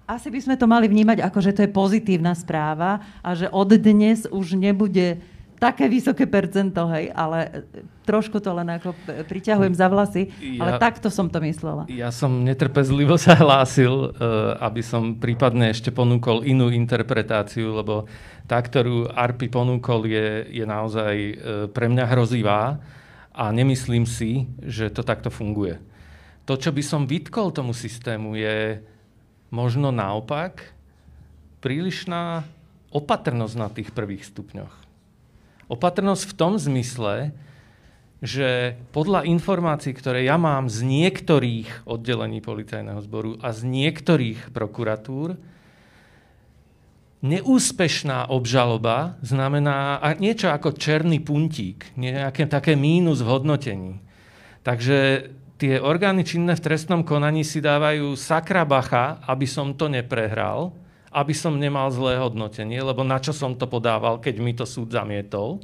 [0.04, 3.72] asi by sme to mali vnímať ako, že to je pozitívna správa a že od
[3.80, 5.24] dnes už nebude
[5.64, 7.64] také vysoké percento, hej, ale
[8.04, 8.92] trošku to len ako
[9.32, 11.88] priťahujem za vlasy, ja, ale takto som to myslela.
[11.88, 14.12] Ja som netrpezlivo sa hlásil, eh,
[14.60, 18.12] aby som prípadne ešte ponúkol inú interpretáciu, lebo
[18.44, 21.16] tá, ktorú Arpi ponúkol, je, je naozaj
[21.72, 22.76] pre mňa hrozivá
[23.32, 25.80] a nemyslím si, že to takto funguje.
[26.44, 28.84] To, čo by som vytkol tomu systému, je
[29.54, 30.74] možno naopak
[31.62, 32.42] prílišná
[32.90, 34.74] opatrnosť na tých prvých stupňoch.
[35.70, 37.38] Opatrnosť v tom zmysle,
[38.24, 45.38] že podľa informácií, ktoré ja mám z niektorých oddelení policajného zboru a z niektorých prokuratúr,
[47.24, 53.94] neúspešná obžaloba znamená niečo ako černý puntík, nejaké také mínus v hodnotení.
[54.64, 60.74] Takže tie orgány činné v trestnom konaní si dávajú sakra bacha, aby som to neprehral,
[61.14, 64.90] aby som nemal zlé hodnotenie, lebo na čo som to podával, keď mi to súd
[64.90, 65.62] zamietol.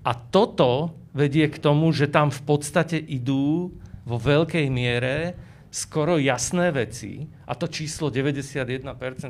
[0.00, 3.68] A toto vedie k tomu, že tam v podstate idú
[4.08, 5.36] vo veľkej miere
[5.70, 8.82] skoro jasné veci, a to číslo 91%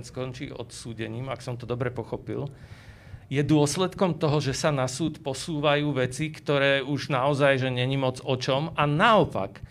[0.06, 2.48] skončí odsúdením, ak som to dobre pochopil,
[3.30, 8.18] je dôsledkom toho, že sa na súd posúvajú veci, ktoré už naozaj, že není moc
[8.26, 8.74] o čom.
[8.74, 9.62] A naopak,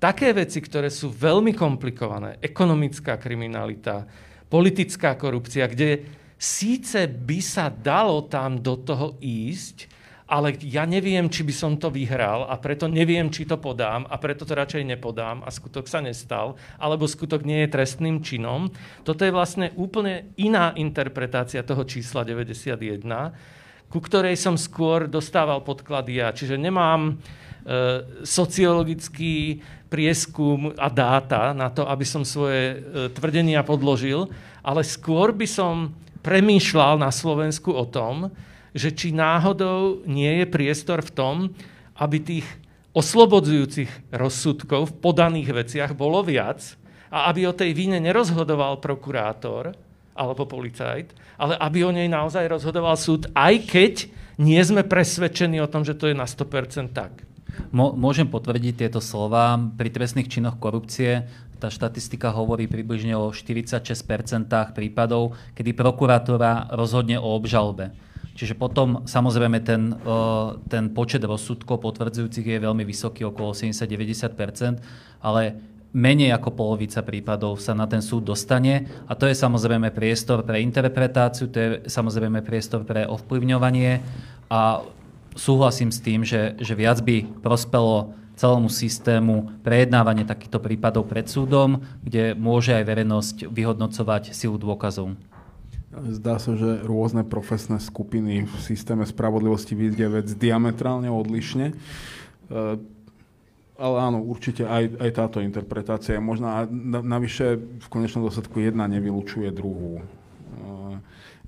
[0.00, 4.08] také veci, ktoré sú veľmi komplikované, ekonomická kriminalita,
[4.48, 6.02] politická korupcia, kde
[6.40, 11.90] síce by sa dalo tam do toho ísť, ale ja neviem, či by som to
[11.90, 15.98] vyhral a preto neviem, či to podám a preto to radšej nepodám a skutok sa
[15.98, 18.70] nestal, alebo skutok nie je trestným činom.
[19.02, 22.70] Toto je vlastne úplne iná interpretácia toho čísla 91,
[23.90, 26.30] ku ktorej som skôr dostával podklady ja.
[26.30, 27.12] Čiže nemám e,
[28.22, 29.58] sociologický
[29.90, 34.30] prieskum a dáta na to, aby som svoje e, tvrdenia podložil,
[34.62, 35.90] ale skôr by som
[36.22, 38.30] premýšľal na Slovensku o tom,
[38.70, 41.36] že či náhodou nie je priestor v tom,
[41.98, 42.46] aby tých
[42.94, 46.62] oslobodzujúcich rozsudkov v podaných veciach bolo viac
[47.10, 49.74] a aby o tej vine nerozhodoval prokurátor
[50.14, 53.94] alebo policajt, ale aby o nej naozaj rozhodoval súd, aj keď
[54.42, 57.29] nie sme presvedčení o tom, že to je na 100% tak.
[57.72, 59.60] Môžem potvrdiť tieto slova.
[59.76, 61.28] Pri trestných činoch korupcie
[61.60, 63.84] tá štatistika hovorí približne o 46%
[64.72, 67.92] prípadov, kedy prokurátora rozhodne o obžalbe.
[68.32, 69.92] Čiže potom samozrejme ten,
[70.72, 75.60] ten počet rozsudkov potvrdzujúcich je veľmi vysoký, okolo 80-90%, ale
[75.92, 80.62] menej ako polovica prípadov sa na ten súd dostane a to je samozrejme priestor pre
[80.62, 83.98] interpretáciu, to je samozrejme priestor pre ovplyvňovanie
[84.48, 84.86] a
[85.34, 91.84] súhlasím s tým, že, že viac by prospelo celému systému prejednávanie takýchto prípadov pred súdom,
[92.00, 95.12] kde môže aj verejnosť vyhodnocovať silu dôkazov.
[95.90, 101.74] Zdá sa, že rôzne profesné skupiny v systéme spravodlivosti vidia vec diametrálne odlišne.
[101.74, 101.74] E,
[103.74, 106.64] ale áno, určite aj, aj táto interpretácia je možná.
[107.04, 110.00] Navyše v konečnom dôsledku jedna nevylučuje druhú.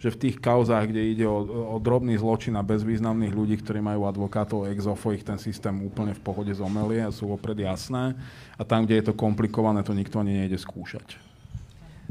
[0.03, 4.11] Že v tých kauzách, kde ide o, o drobný zločin a bezvýznamných ľudí, ktorí majú
[4.11, 8.19] advokátov ex ofo, ich ten systém úplne v pohode zomelie a sú opred jasné.
[8.59, 11.15] A tam, kde je to komplikované, to nikto ani nejde skúšať.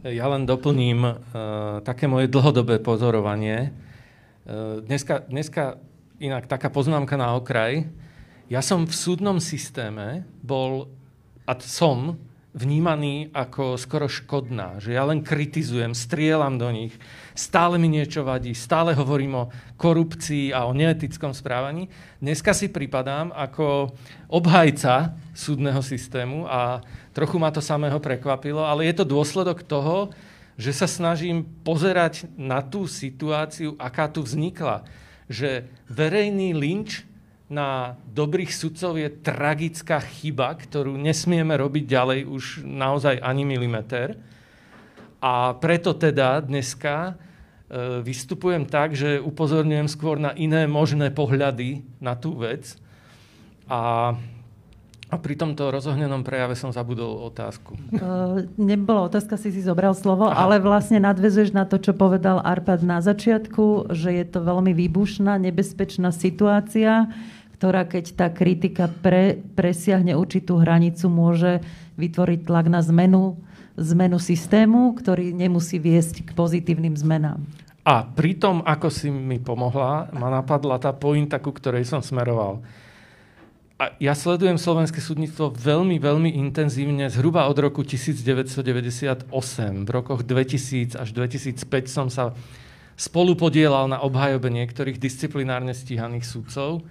[0.08, 1.16] Ja len doplním uh,
[1.84, 3.76] také moje dlhodobé pozorovanie.
[4.48, 5.76] Uh, dneska, dneska
[6.24, 7.92] inak taká poznámka na okraj.
[8.48, 10.88] Ja som v súdnom systéme bol
[11.44, 12.16] a som
[12.56, 16.94] vnímaný ako skoro škodná, že ja len kritizujem, strieľam do nich,
[17.34, 21.88] stále mi niečo vadí, stále hovorím o korupcii a o neetickom správaní.
[22.20, 23.92] Dneska si pripadám ako
[24.30, 26.84] obhajca súdneho systému a
[27.16, 30.12] trochu ma to samého prekvapilo, ale je to dôsledok toho,
[30.60, 34.86] že sa snažím pozerať na tú situáciu, aká tu vznikla.
[35.32, 37.08] Že verejný lynč
[37.52, 44.16] na dobrých sudcov je tragická chyba, ktorú nesmieme robiť ďalej už naozaj ani milimeter.
[45.22, 47.14] A preto teda dneska
[47.70, 52.76] e, vystupujem tak, že upozorňujem skôr na iné možné pohľady na tú vec.
[53.70, 54.14] A
[55.12, 57.76] a pri tomto rozohnenom prejave som zabudol otázku.
[57.92, 60.48] Uh, nebola otázka, si si zobral slovo, Aha.
[60.48, 65.36] ale vlastne nadvezuješ na to, čo povedal Arpad na začiatku, že je to veľmi výbušná,
[65.36, 67.12] nebezpečná situácia,
[67.60, 71.60] ktorá keď tá kritika pre, presiahne určitú hranicu, môže
[72.00, 73.36] vytvoriť tlak na zmenu,
[73.80, 77.40] zmenu systému, ktorý nemusí viesť k pozitívnym zmenám.
[77.82, 82.62] A pri tom, ako si mi pomohla, ma napadla tá pointa, ku ktorej som smeroval.
[83.82, 89.26] A ja sledujem slovenské súdnictvo veľmi, veľmi intenzívne, zhruba od roku 1998.
[89.82, 92.38] V rokoch 2000 až 2005 som sa
[92.94, 96.86] spolupodielal na obhajobe niektorých disciplinárne stíhaných súdcov.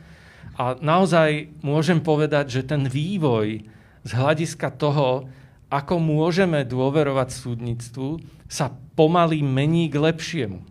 [0.59, 3.63] A naozaj môžem povedať, že ten vývoj
[4.03, 5.31] z hľadiska toho,
[5.71, 8.19] ako môžeme dôverovať súdnictvu,
[8.51, 10.67] sa pomaly mení k lepšiemu.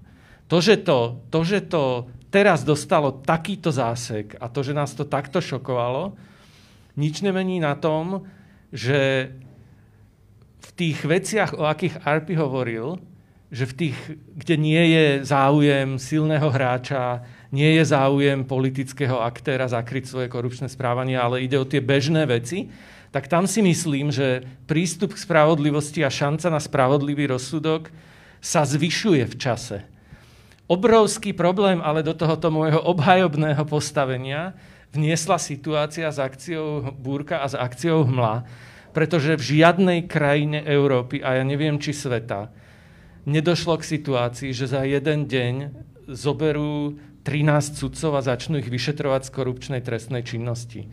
[0.52, 5.08] To, že to, to, že to teraz dostalo takýto zásek a to, že nás to
[5.08, 6.14] takto šokovalo,
[7.00, 8.28] nič nemení na tom,
[8.76, 9.32] že
[10.60, 13.00] v tých veciach, o akých Arpi hovoril,
[13.50, 13.97] že v tých,
[14.36, 21.18] kde nie je záujem silného hráča, nie je záujem politického aktéra zakryť svoje korupčné správanie,
[21.18, 22.70] ale ide o tie bežné veci,
[23.10, 27.89] tak tam si myslím, že prístup k spravodlivosti a šanca na spravodlivý rozsudok
[28.38, 29.78] sa zvyšuje v čase.
[30.70, 34.53] Obrovský problém ale do tohoto môjho obhajobného postavenia
[34.93, 38.45] vniesla situácia s akciou Búrka a s akciou Hmla,
[38.93, 42.53] pretože v žiadnej krajine Európy, a ja neviem či sveta,
[43.26, 45.55] nedošlo k situácii, že za jeden deň
[46.10, 50.89] zoberú 13 sudcov a začnú ich vyšetrovať z korupčnej trestnej činnosti.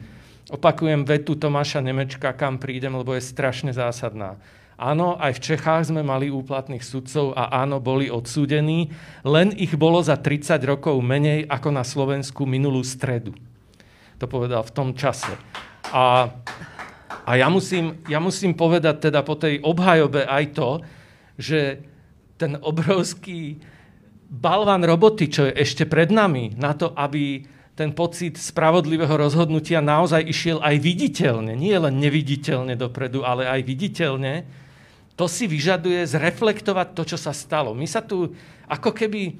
[0.46, 4.38] Opakujem vetu Tomáša Nemečka, kam prídem, lebo je strašne zásadná.
[4.78, 8.94] Áno, aj v Čechách sme mali úplatných sudcov a áno, boli odsúdení,
[9.26, 13.34] len ich bolo za 30 rokov menej ako na Slovensku minulú stredu.
[14.22, 15.34] To povedal v tom čase.
[15.90, 16.30] A,
[17.26, 20.70] a ja, musím, ja musím povedať teda po tej obhajobe aj to,
[21.40, 21.82] že
[22.38, 23.58] ten obrovský
[24.30, 30.24] balvan roboty, čo je ešte pred nami, na to, aby ten pocit spravodlivého rozhodnutia naozaj
[30.24, 34.48] išiel aj viditeľne, nie len neviditeľne dopredu, ale aj viditeľne,
[35.12, 37.76] to si vyžaduje zreflektovať to, čo sa stalo.
[37.76, 38.32] My sa tu
[38.64, 39.36] ako keby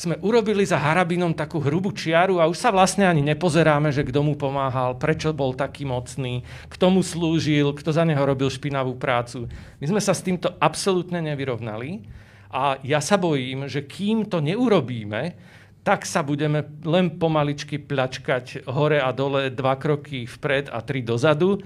[0.00, 4.24] sme urobili za Harabinom takú hrubú čiaru a už sa vlastne ani nepozeráme, že kto
[4.24, 6.40] mu pomáhal, prečo bol taký mocný,
[6.72, 9.44] kto mu slúžil, kto za neho robil špinavú prácu.
[9.76, 12.00] My sme sa s týmto absolútne nevyrovnali
[12.48, 15.36] a ja sa bojím, že kým to neurobíme,
[15.80, 21.56] tak sa budeme len pomaličky plačkať hore a dole dva kroky vpred a tri dozadu.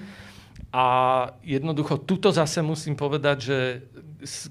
[0.74, 0.86] A
[1.42, 3.58] jednoducho tuto zase musím povedať, že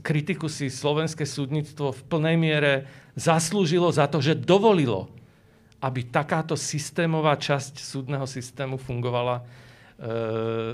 [0.03, 2.73] kritiku si slovenské súdnictvo v plnej miere
[3.15, 5.11] zaslúžilo za to, že dovolilo,
[5.83, 9.43] aby takáto systémová časť súdneho systému fungovala e,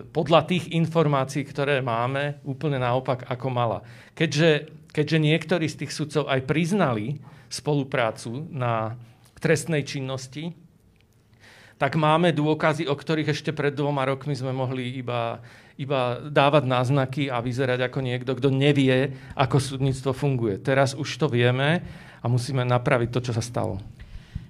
[0.06, 3.80] podľa tých informácií, ktoré máme, úplne naopak, ako mala.
[4.14, 7.18] Keďže, keďže niektorí z tých sudcov aj priznali,
[7.50, 8.96] spoluprácu na
[9.42, 10.54] trestnej činnosti,
[11.80, 15.40] tak máme dôkazy, o ktorých ešte pred dvoma rokmi sme mohli iba,
[15.80, 20.60] iba dávať náznaky a vyzerať ako niekto, kto nevie, ako súdnictvo funguje.
[20.60, 21.80] Teraz už to vieme
[22.20, 23.80] a musíme napraviť to, čo sa stalo.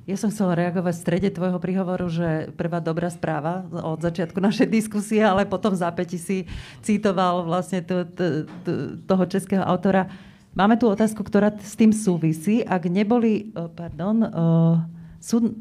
[0.10, 4.66] Ja som chcela reagovať v strede tvojho príhovoru, že prvá dobrá správa od začiatku našej
[4.66, 6.50] diskusie, ale potom zápäti si
[6.82, 8.72] citoval vlastne to, to, to,
[9.06, 10.10] toho českého autora.
[10.58, 12.66] Máme tu otázku, ktorá s tým súvisí.
[12.66, 14.76] Ak neboli, e, pardon, uh,
[15.22, 15.54] súd,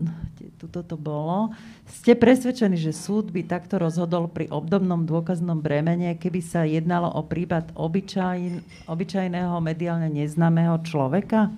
[0.56, 1.52] tuto to bolo,
[1.84, 7.20] ste presvedčení, že súd by takto rozhodol pri obdobnom dôkaznom bremene, keby sa jednalo o
[7.20, 11.52] prípad obyčaj, obyčajného mediálne neznámeho človeka?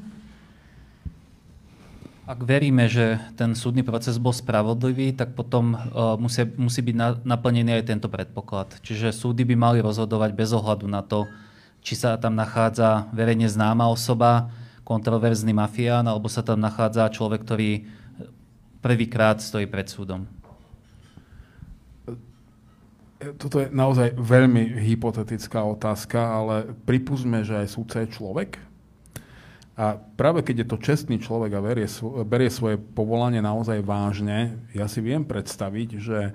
[2.31, 7.15] Ak veríme, že ten súdny proces bol spravodlivý, tak potom uh, musí, musí byť na,
[7.23, 8.75] naplnený aj tento predpoklad.
[8.83, 11.31] Čiže súdy by mali rozhodovať bez ohľadu na to,
[11.81, 14.53] či sa tam nachádza verejne známa osoba,
[14.85, 17.71] kontroverzný mafián, alebo sa tam nachádza človek, ktorý
[18.81, 20.27] prvýkrát stojí pred súdom.
[23.37, 28.57] Toto je naozaj veľmi hypotetická otázka, ale pripúsme, že aj súdca je človek.
[29.77, 31.89] A práve keď je to čestný človek a berie,
[32.25, 36.33] berie svoje povolanie naozaj vážne, ja si viem predstaviť, že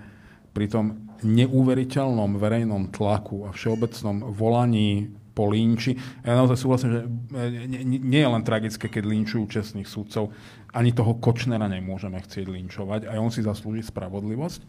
[0.53, 5.99] pri tom neuveriteľnom verejnom tlaku a všeobecnom volaní po línči.
[6.23, 7.49] Ja naozaj súhlasím, že e,
[7.83, 10.31] nie, je len tragické, keď linčujú čestných súdcov.
[10.71, 13.11] Ani toho Kočnera nemôžeme chcieť linčovať.
[13.11, 14.63] Aj on si zaslúži spravodlivosť.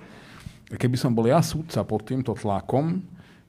[0.74, 2.98] Keby som bol ja súdca pod týmto tlakom,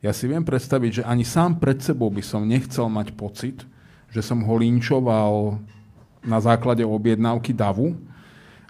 [0.05, 3.65] ja si viem predstaviť, že ani sám pred sebou by som nechcel mať pocit,
[4.13, 5.57] že som ho linčoval
[6.21, 7.97] na základe objednávky davu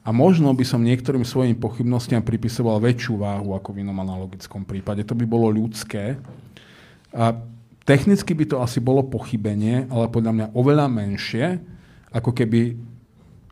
[0.07, 5.03] a možno by som niektorým svojim pochybnostiam pripisoval väčšiu váhu ako v inom analogickom prípade.
[5.03, 6.15] To by bolo ľudské.
[7.11, 7.35] A
[7.87, 11.55] Technicky by to asi bolo pochybenie, ale podľa mňa oveľa menšie,
[12.11, 12.75] ako keby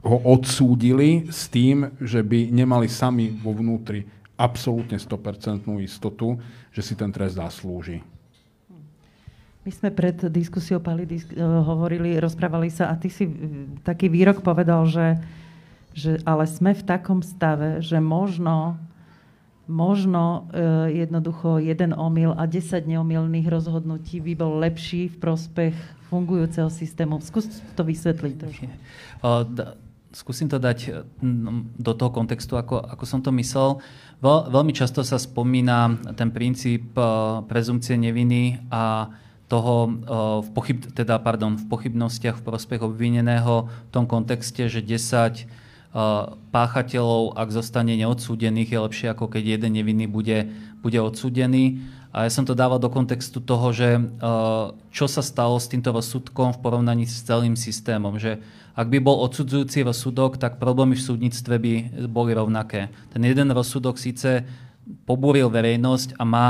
[0.03, 4.03] ho odsúdili s tým, že by nemali sami vo vnútri
[4.35, 6.35] absolútne 100% istotu,
[6.75, 8.03] že si ten trest zaslúži.
[9.65, 13.25] My sme pred diskusiou Pali disk- eh, hovorili, rozprávali sa a ty si
[13.81, 15.17] taký výrok povedal, že,
[15.95, 18.77] že ale sme v takom stave, že možno
[19.65, 25.75] možno e, jednoducho jeden omyl a 10 neomylných rozhodnutí by bol lepší v prospech
[26.09, 27.17] fungujúceho systému.
[27.21, 28.65] Skús to vysvetliť trošku.
[30.15, 30.89] Skúsim to dať e,
[31.75, 33.83] do toho kontextu, ako, ako som to myslel.
[34.23, 37.03] Veľ, veľmi často sa spomína ten princíp e,
[37.49, 39.11] prezumcie neviny a
[39.45, 40.01] toho
[40.41, 45.45] v, pochyb, teda, pardon, v pochybnostiach v prospech obvineného v tom kontexte, že 10
[46.51, 50.51] páchateľov, ak zostane neodsúdených, je lepšie ako keď jeden nevinný bude,
[50.83, 51.79] bude odsúdený.
[52.11, 53.99] A ja som to dával do kontextu toho, že
[54.91, 58.15] čo sa stalo s týmto rozsudkom v porovnaní s celým systémom.
[58.19, 58.39] Že
[58.75, 61.73] ak by bol odsudzujúci rozsudok, tak problémy v súdnictve by
[62.11, 62.91] boli rovnaké.
[63.11, 64.43] Ten jeden rozsudok síce
[65.07, 66.49] pobúril verejnosť a má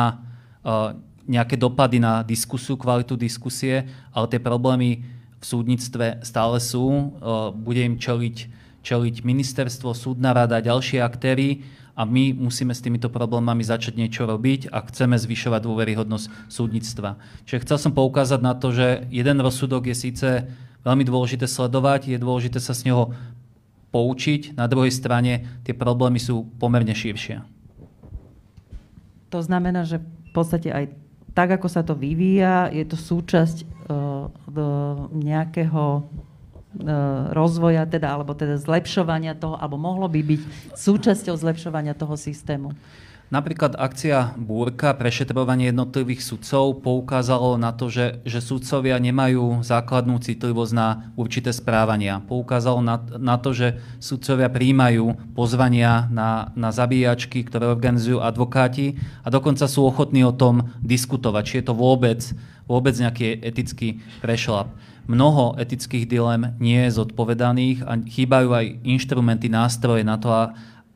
[1.26, 5.06] nejaké dopady na diskusiu, kvalitu diskusie, ale tie problémy
[5.38, 7.14] v súdnictve stále sú.
[7.58, 11.66] Bude im čeliť čeliť ministerstvo, súdna rada, ďalšie aktéry
[11.98, 17.18] a my musíme s týmito problémami začať niečo robiť a chceme zvyšovať dôveryhodnosť súdnictva.
[17.50, 20.30] Čiže chcel som poukázať na to, že jeden rozsudok je síce
[20.86, 23.16] veľmi dôležité sledovať, je dôležité sa z neho
[23.90, 27.42] poučiť, na druhej strane tie problémy sú pomerne širšie.
[29.32, 30.92] To znamená, že v podstate aj
[31.36, 34.32] tak, ako sa to vyvíja, je to súčasť uh,
[35.12, 36.08] nejakého
[37.32, 40.42] rozvoja, teda, alebo teda zlepšovania toho, alebo mohlo by byť
[40.76, 42.76] súčasťou zlepšovania toho systému?
[43.34, 50.74] Napríklad akcia Búrka, prešetrovanie jednotlivých sudcov poukázalo na to, že, že sudcovia nemajú základnú citlivosť
[50.78, 52.22] na určité správania.
[52.22, 59.34] Poukázalo na, na to, že sudcovia príjmajú pozvania na, na zabíjačky, ktoré organizujú advokáti a
[59.34, 62.22] dokonca sú ochotní o tom diskutovať, či je to vôbec,
[62.70, 64.70] vôbec nejaký etický prešlap.
[65.06, 70.34] Mnoho etických dilem nie je zodpovedaných a chýbajú aj inštrumenty, nástroje na to,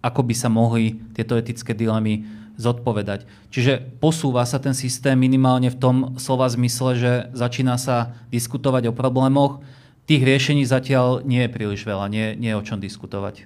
[0.01, 2.25] ako by sa mohli tieto etické dilemy
[2.57, 3.29] zodpovedať.
[3.53, 8.97] Čiže posúva sa ten systém minimálne v tom slova zmysle, že začína sa diskutovať o
[8.97, 9.61] problémoch.
[10.09, 13.45] Tých riešení zatiaľ nie je príliš veľa, nie, nie je o čom diskutovať.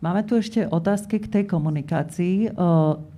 [0.00, 2.56] Máme tu ešte otázky k tej komunikácii.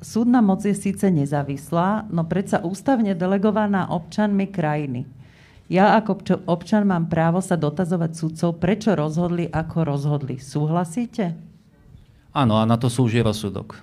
[0.03, 5.07] Súdna moc je síce nezávislá, no predsa ústavne delegovaná občanmi krajiny.
[5.73, 10.37] Ja ako občan mám právo sa dotazovať súdcov, prečo rozhodli, ako rozhodli.
[10.37, 11.33] Súhlasíte?
[12.37, 13.81] Áno, a na to slúži rozsudok.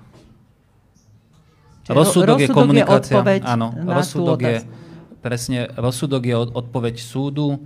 [1.90, 3.18] rozsudok, rozsudok je komunikácia.
[3.26, 4.58] Je áno, rozsudok je,
[5.26, 7.66] presne, rozsudok je odpoveď súdu,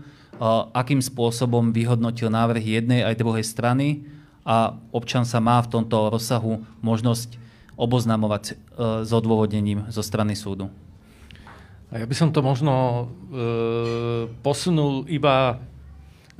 [0.72, 4.08] akým spôsobom vyhodnotil návrh jednej aj druhej strany
[4.48, 7.40] a občan sa má v tomto rozsahu možnosť
[7.80, 8.54] oboznamovať e,
[9.02, 10.70] s odôvodnením zo strany súdu.
[11.94, 13.04] A ja by som to možno e,
[14.42, 15.62] posunul iba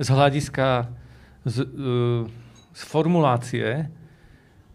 [0.02, 0.90] z hľadiska
[1.46, 1.68] z, e,
[2.74, 3.86] z formulácie,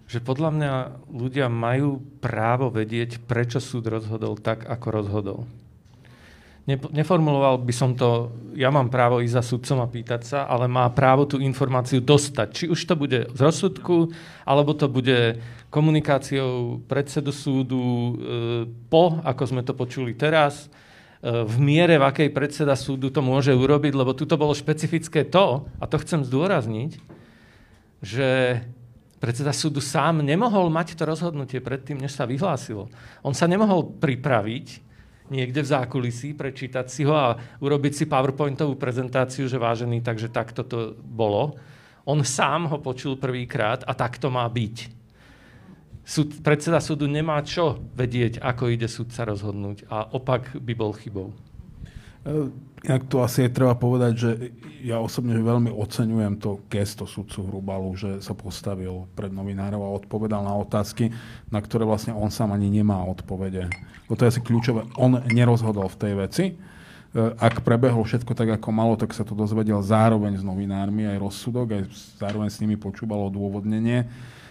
[0.07, 0.73] že podľa mňa
[1.11, 5.39] ľudia majú právo vedieť, prečo súd rozhodol tak, ako rozhodol.
[6.69, 10.85] Neformuloval by som to, ja mám právo ísť za sudcom a pýtať sa, ale má
[10.93, 12.47] právo tú informáciu dostať.
[12.53, 14.13] Či už to bude z rozsudku,
[14.45, 18.13] alebo to bude komunikáciou predsedu súdu e,
[18.89, 23.53] po, ako sme to počuli teraz, e, v miere, v akej predseda súdu to môže
[23.53, 26.97] urobiť, lebo tu to bolo špecifické to, a to chcem zdôrazniť,
[28.01, 28.29] že
[29.19, 32.87] Predseda súdu sám nemohol mať to rozhodnutie predtým, než sa vyhlásilo.
[33.19, 34.79] On sa nemohol pripraviť
[35.27, 40.63] niekde v zákulisí, prečítať si ho a urobiť si PowerPointovú prezentáciu, že vážený, takže takto
[40.63, 41.59] to bolo.
[42.07, 44.98] On sám ho počul prvýkrát a tak to má byť.
[46.09, 50.89] Súd, predseda súdu nemá čo vedieť, ako ide súd sa rozhodnúť a opak by bol
[50.97, 51.29] chybou.
[52.81, 54.29] Inak to asi je treba povedať, že
[54.81, 60.41] ja osobne veľmi oceňujem to gesto sudcu Hrubalu, že sa postavil pred novinárov a odpovedal
[60.41, 61.13] na otázky,
[61.53, 63.69] na ktoré vlastne on sám ani nemá odpovede.
[64.09, 64.89] To je asi kľúčové.
[64.97, 66.45] On nerozhodol v tej veci.
[66.49, 66.53] E,
[67.37, 71.67] ak prebehlo všetko tak, ako malo, tak sa to dozvedel zároveň s novinármi, aj rozsudok,
[71.77, 71.83] aj
[72.17, 74.09] zároveň s nimi počúval odôvodnenie.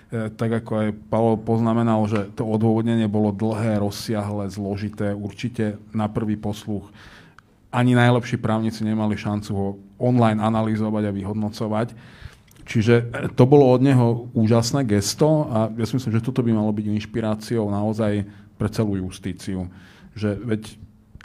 [0.09, 6.09] E, tak ako aj Pavel poznamenal, že to odôvodnenie bolo dlhé, rozsiahle, zložité, určite na
[6.09, 6.89] prvý posluch
[7.69, 9.69] ani najlepší právnici nemali šancu ho
[10.01, 11.89] online analyzovať a vyhodnocovať.
[12.65, 13.05] Čiže e,
[13.37, 16.89] to bolo od neho úžasné gesto a ja si myslím, že toto by malo byť
[16.89, 18.25] inšpiráciou naozaj
[18.57, 19.69] pre celú justíciu.
[20.17, 20.63] Že veď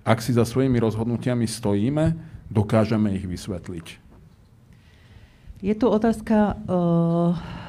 [0.03, 2.19] ak si za svojimi rozhodnutiami stojíme,
[2.51, 4.03] dokážeme ich vysvetliť.
[5.63, 6.59] Je tu otázka...
[6.67, 7.62] Uh...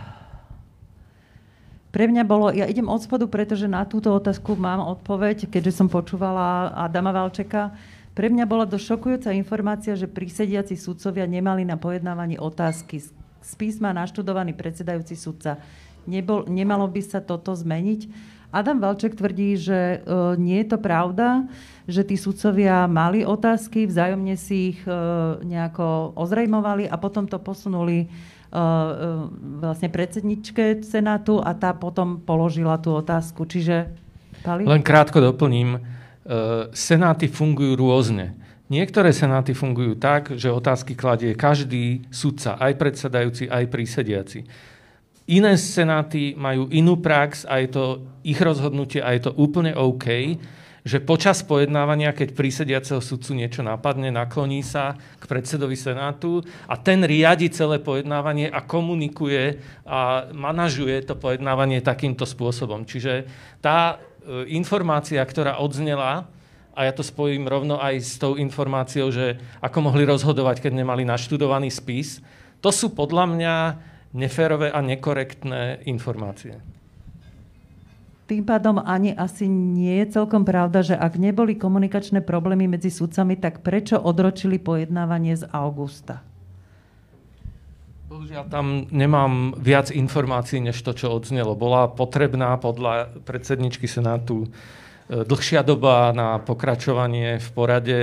[1.95, 5.87] Pre mňa bolo, ja idem od spodu, pretože na túto otázku mám odpoveď, keďže som
[5.87, 7.71] počúvala Adama Valčeka.
[8.19, 12.99] Pre mňa bola to šokujúca informácia, že prísediaci sudcovia nemali na pojednávaní otázky.
[13.39, 15.63] Z písma naštudovaný predsedajúci sudca.
[16.11, 18.11] Nebol, nemalo by sa toto zmeniť?
[18.51, 19.99] Adam Valček tvrdí, že e,
[20.35, 21.47] nie je to pravda,
[21.87, 24.91] že tí sudcovia mali otázky, vzájomne si ich e,
[25.47, 28.11] nejako ozrejmovali a potom to posunuli
[29.59, 33.43] vlastne predsedničke Senátu a tá potom položila tú otázku.
[33.45, 33.91] Čiže,
[34.47, 34.63] Pali?
[34.63, 35.83] Len krátko doplním
[36.25, 38.33] Eh, senáty fungujú rôzne.
[38.73, 44.41] Niektoré senáty fungujú tak, že otázky kladie každý sudca, aj predsedajúci, aj prísediaci.
[45.29, 47.85] Iné senáty majú inú prax a je to
[48.25, 50.41] ich rozhodnutie a je to úplne OK,
[50.85, 57.01] že počas pojednávania, keď prísediaceho sudcu niečo napadne, nakloní sa k predsedovi Senátu a ten
[57.01, 62.85] riadi celé pojednávanie a komunikuje a manažuje to pojednávanie takýmto spôsobom.
[62.85, 63.25] Čiže
[63.65, 66.25] tá E, informácia, ktorá odznela,
[66.75, 71.05] a ja to spojím rovno aj s tou informáciou, že ako mohli rozhodovať, keď nemali
[71.05, 72.25] naštudovaný spis,
[72.65, 73.55] to sú podľa mňa
[74.17, 76.74] neférové a nekorektné informácie.
[78.25, 83.37] Tým pádom ani asi nie je celkom pravda, že ak neboli komunikačné problémy medzi sudcami,
[83.37, 86.25] tak prečo odročili pojednávanie z augusta?
[88.09, 91.53] Bohužiaľ tam nemám viac informácií, než to, čo odznelo.
[91.53, 94.49] Bola potrebná podľa predsedničky Senátu e,
[95.27, 97.99] dlhšia doba na pokračovanie v porade.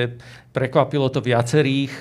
[0.53, 1.93] Prekvapilo to viacerých.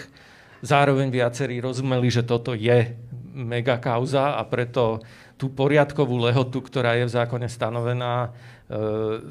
[0.60, 2.92] Zároveň viacerí rozumeli, že toto je
[3.32, 5.01] mega kauza a preto
[5.41, 8.29] tú poriadkovú lehotu, ktorá je v zákone stanovená,
[8.69, 9.25] e,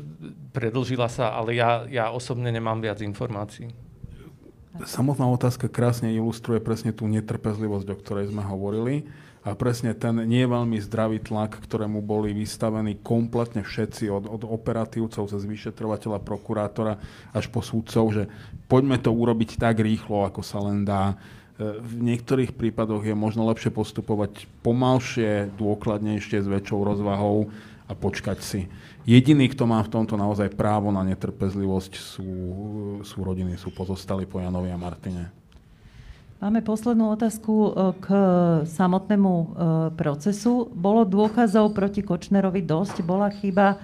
[0.49, 3.69] predlžila sa, ale ja, ja osobne nemám viac informácií.
[4.89, 9.05] Samotná otázka krásne ilustruje presne tú netrpezlivosť, o ktorej sme hovorili
[9.45, 15.31] a presne ten nie veľmi zdravý tlak, ktorému boli vystavení kompletne všetci, od, od operatívcov
[15.31, 16.99] cez vyšetrovateľa, prokurátora
[17.31, 18.23] až po súdcov, že
[18.67, 21.15] poďme to urobiť tak rýchlo, ako sa len dá.
[21.59, 27.51] E, v niektorých prípadoch je možno lepšie postupovať pomalšie, dôkladnejšie, s väčšou rozvahou
[27.83, 28.61] a počkať si.
[29.03, 32.29] Jediný, kto má v tomto naozaj právo na netrpezlivosť, sú,
[33.03, 35.35] sú rodiny, sú pozostali po Janovi a Martine.
[36.39, 37.69] Máme poslednú otázku e,
[37.99, 38.07] k
[38.63, 39.45] samotnému e,
[39.99, 40.71] procesu.
[40.71, 43.03] Bolo dôkazov proti Kočnerovi dosť?
[43.03, 43.75] Bola chyba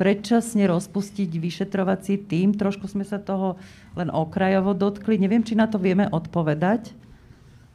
[0.00, 2.56] predčasne rozpustiť vyšetrovací tým?
[2.56, 3.60] Trošku sme sa toho
[3.92, 5.20] len okrajovo dotkli.
[5.20, 7.07] Neviem, či na to vieme odpovedať.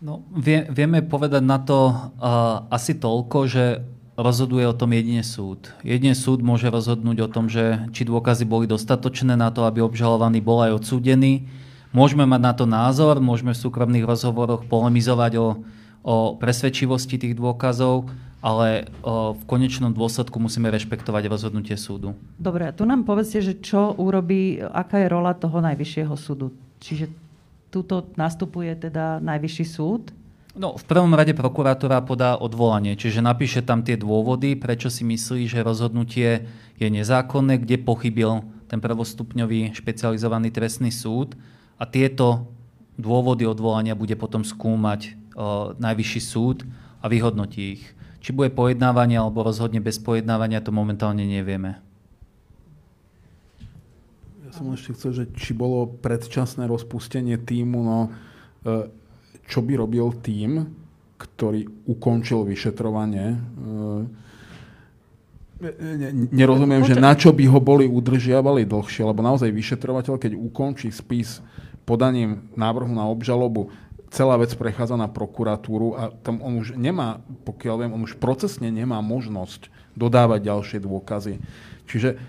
[0.03, 3.87] No, vie, vieme povedať na to uh, asi toľko, že
[4.19, 5.71] rozhoduje o tom jedine súd.
[5.79, 10.43] Jedine súd môže rozhodnúť o tom, že či dôkazy boli dostatočné na to, aby obžalovaný
[10.43, 11.47] bol aj odsúdený
[11.93, 15.61] Môžeme mať na to názor, môžeme v súkromných rozhovoroch polemizovať o,
[16.01, 18.09] o presvedčivosti tých dôkazov,
[18.41, 22.17] ale o, v konečnom dôsledku musíme rešpektovať rozhodnutie súdu.
[22.41, 26.49] Dobre, a tu nám povedzte, že čo urobí, aká je rola toho najvyššieho súdu.
[26.81, 27.13] Čiže
[27.73, 30.13] tuto nastupuje teda najvyšší súd?
[30.53, 35.49] No, v prvom rade prokurátora podá odvolanie, čiže napíše tam tie dôvody, prečo si myslí,
[35.49, 36.45] že rozhodnutie
[36.77, 41.33] je nezákonné, kde pochybil ten prvostupňový špecializovaný trestný súd
[41.81, 42.53] a tieto
[43.01, 46.69] dôvody odvolania bude potom skúmať o, najvyšší súd
[47.01, 47.83] a vyhodnotí ich.
[48.21, 51.81] Či bude pojednávanie alebo rozhodne bez pojednávania, to momentálne nevieme.
[54.53, 58.09] Som ešte chcel, že či bolo predčasné rozpustenie týmu, no e,
[59.49, 60.69] čo by robil tým,
[61.17, 63.33] ktorý ukončil vyšetrovanie.
[63.33, 63.37] E,
[66.29, 71.41] nerozumiem, že na čo by ho boli udržiavali dlhšie, lebo naozaj vyšetrovateľ, keď ukončí spis
[71.81, 73.73] podaním návrhu na obžalobu
[74.13, 78.69] celá vec prechádza na prokuratúru a tam on už nemá, pokiaľ viem, on už procesne
[78.69, 81.41] nemá možnosť dodávať ďalšie dôkazy.
[81.89, 82.21] Čiže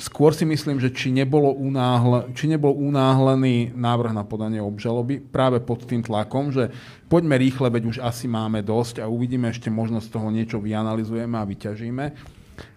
[0.00, 5.60] skôr si myslím, že či, nebolo unáhle, či nebol unáhlený návrh na podanie obžaloby práve
[5.60, 6.72] pod tým tlakom, že
[7.12, 11.44] poďme rýchle, veď už asi máme dosť a uvidíme ešte možnosť toho niečo vyanalizujeme a
[11.44, 12.04] vyťažíme.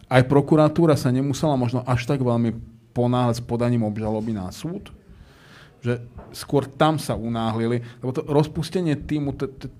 [0.05, 2.51] Aj prokuratúra sa nemusela možno až tak veľmi
[2.91, 4.91] ponáhľať s podaním obžaloby na súd,
[5.79, 6.01] že
[6.35, 9.37] skôr tam sa unáhlili, lebo to rozpustenie týmu,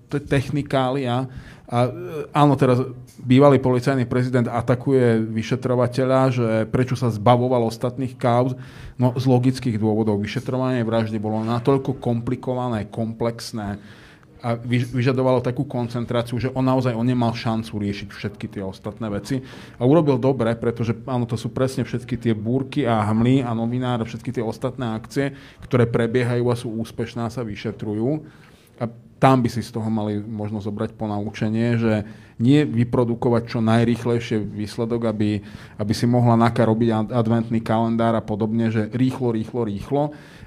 [0.08, 1.28] technikália.
[1.66, 1.90] A e,
[2.30, 2.78] áno, teraz
[3.18, 8.54] bývalý policajný prezident atakuje vyšetrovateľa, že prečo sa zbavoval ostatných kauz.
[8.96, 10.22] No z logických dôvodov.
[10.22, 13.82] Vyšetrovanie vraždy bolo natoľko komplikované, komplexné,
[14.46, 19.40] a vyžadovalo takú koncentráciu, že on naozaj on nemal šancu riešiť všetky tie ostatné veci.
[19.80, 24.06] A urobil dobre, pretože áno, to sú presne všetky tie búrky a hmly a novinár,
[24.06, 25.34] všetky tie ostatné akcie,
[25.66, 28.22] ktoré prebiehajú a sú úspešné a sa vyšetrujú.
[28.76, 28.86] A
[29.16, 32.04] tam by si z toho mali možno zobrať ponaučenie, že
[32.36, 35.40] nie vyprodukovať čo najrýchlejšie výsledok, aby,
[35.80, 40.02] aby si mohla NAKA robiť adventný kalendár a podobne, že rýchlo, rýchlo, rýchlo,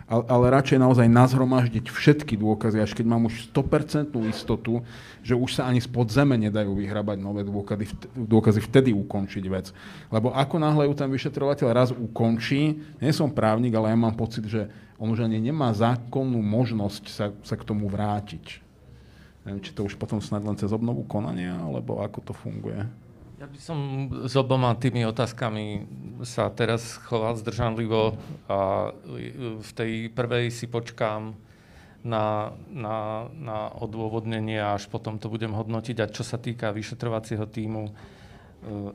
[0.09, 4.81] ale, ale radšej naozaj nazhromaždiť všetky dôkazy, až keď mám už 100% istotu,
[5.21, 7.85] že už sa ani spod zeme nedajú vyhrabať nové dôkazy,
[8.17, 9.69] dôkazy vtedy ukončiť vec.
[10.09, 14.49] Lebo ako náhle ju ten vyšetrovateľ raz ukončí, nie som právnik, ale ja mám pocit,
[14.49, 14.65] že
[14.97, 18.65] on už ani nemá zákonnú možnosť sa, sa k tomu vrátiť.
[19.45, 22.81] Neviem, či to už potom snad len cez obnovu konania, alebo ako to funguje.
[23.39, 23.79] Ja by som
[24.27, 25.87] s oboma tými otázkami
[26.27, 28.19] sa teraz choval zdržanlivo
[28.51, 28.91] a
[29.63, 31.39] v tej prvej si počkám
[32.03, 36.03] na, na, na odôvodnenie a až potom to budem hodnotiť.
[36.03, 37.91] A čo sa týka vyšetrovacieho týmu, e,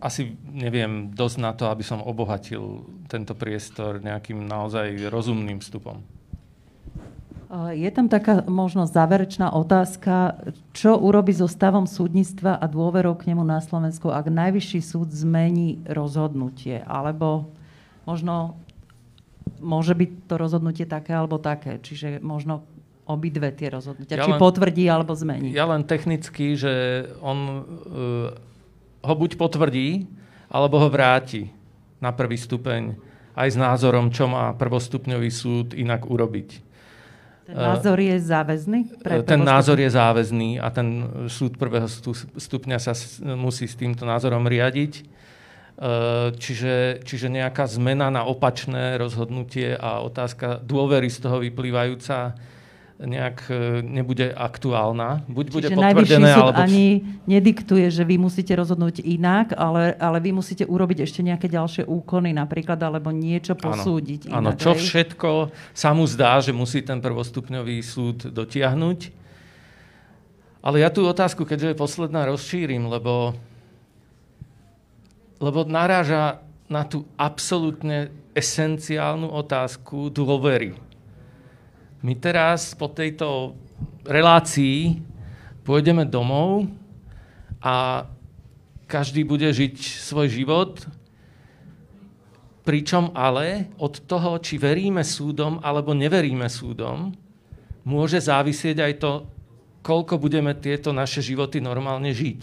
[0.05, 6.05] asi neviem dosť na to, aby som obohatil tento priestor nejakým naozaj rozumným vstupom.
[7.75, 10.43] Je tam taká možnosť záverečná otázka,
[10.73, 15.85] čo urobi so stavom súdnictva a dôverou k nemu na Slovensku, ak najvyšší súd zmení
[15.87, 17.53] rozhodnutie, alebo
[18.09, 18.59] možno
[19.61, 22.65] môže byť to rozhodnutie také alebo také, čiže možno
[23.05, 25.53] obidve tie rozhodnutia, ja či len, potvrdí alebo zmení.
[25.53, 28.33] Ja len technicky, že on uh,
[29.05, 30.09] ho buď potvrdí,
[30.49, 31.53] alebo ho vráti
[32.01, 32.97] na prvý stupeň
[33.35, 36.74] aj s názorom, čo má prvostupňový súd inak urobiť.
[37.45, 38.81] Ten názor je záväzný?
[39.05, 41.85] Pre ten názor je záväzný a ten súd prvého
[42.41, 42.97] stupňa sa
[43.37, 45.05] musí s týmto názorom riadiť.
[46.39, 52.33] Čiže, čiže nejaká zmena na opačné rozhodnutie a otázka dôvery z toho vyplývajúca
[53.05, 55.23] nejak e, nebude aktuálna.
[55.29, 56.59] Buď Čiže bude potvrdené, alebo...
[56.59, 61.85] ani nediktuje, že vy musíte rozhodnúť inak, ale, ale vy musíte urobiť ešte nejaké ďalšie
[61.85, 64.61] úkony napríklad, alebo niečo posúdiť Áno, inak.
[64.61, 64.81] čo hej?
[64.81, 69.23] všetko sa mu zdá, že musí ten prvostupňový súd dotiahnuť.
[70.65, 73.37] Ale ja tú otázku, keďže je posledná, rozšírim, lebo,
[75.37, 76.41] lebo naráža
[76.73, 80.75] na tú absolútne esenciálnu otázku dôvery.
[82.05, 83.57] My teraz po tejto
[84.05, 85.01] relácii
[85.65, 86.69] pôjdeme domov
[87.65, 88.05] a
[88.85, 90.85] každý bude žiť svoj život,
[92.61, 97.17] pričom ale od toho, či veríme súdom alebo neveríme súdom,
[97.89, 99.13] môže závisieť aj to,
[99.81, 102.41] koľko budeme tieto naše životy normálne žiť.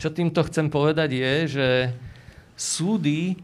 [0.00, 1.68] Čo týmto chcem povedať je, že
[2.56, 3.36] súdy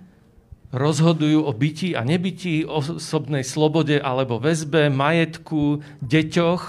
[0.77, 6.63] rozhodujú o byti a nebyti, osobnej slobode alebo väzbe, majetku, deťoch,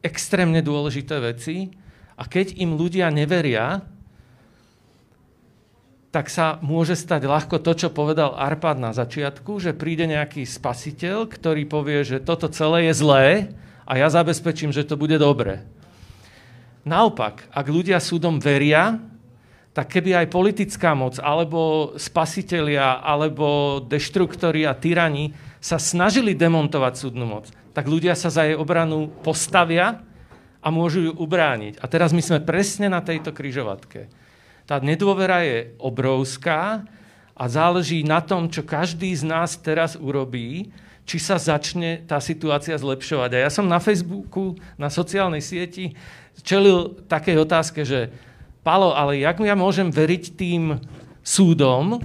[0.00, 1.74] extrémne dôležité veci.
[2.14, 3.82] A keď im ľudia neveria,
[6.14, 11.26] tak sa môže stať ľahko to, čo povedal Arpad na začiatku, že príde nejaký spasiteľ,
[11.26, 13.26] ktorý povie, že toto celé je zlé
[13.82, 15.66] a ja zabezpečím, že to bude dobre.
[16.86, 19.02] Naopak, ak ľudia súdom veria,
[19.74, 27.26] tak keby aj politická moc, alebo spasitelia, alebo deštruktori a tyrani sa snažili demontovať súdnu
[27.26, 29.98] moc, tak ľudia sa za jej obranu postavia
[30.62, 31.82] a môžu ju ubrániť.
[31.82, 34.06] A teraz my sme presne na tejto kryžovatke.
[34.64, 36.86] Tá nedôvera je obrovská
[37.34, 40.70] a záleží na tom, čo každý z nás teraz urobí,
[41.04, 43.30] či sa začne tá situácia zlepšovať.
[43.36, 45.92] A ja som na Facebooku, na sociálnej sieti
[46.40, 48.08] čelil takej otázke, že
[48.64, 50.80] Palo, ale jak ja môžem veriť tým
[51.20, 52.00] súdom,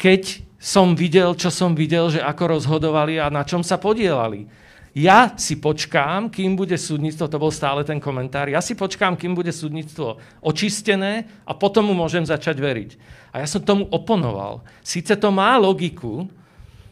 [0.00, 4.48] keď som videl, čo som videl, že ako rozhodovali a na čom sa podielali.
[4.96, 9.36] Ja si počkám, kým bude súdnictvo, to bol stále ten komentár, ja si počkám, kým
[9.36, 12.90] bude súdnictvo očistené a potom mu môžem začať veriť.
[13.30, 14.66] A ja som tomu oponoval.
[14.82, 16.26] Sice to má logiku,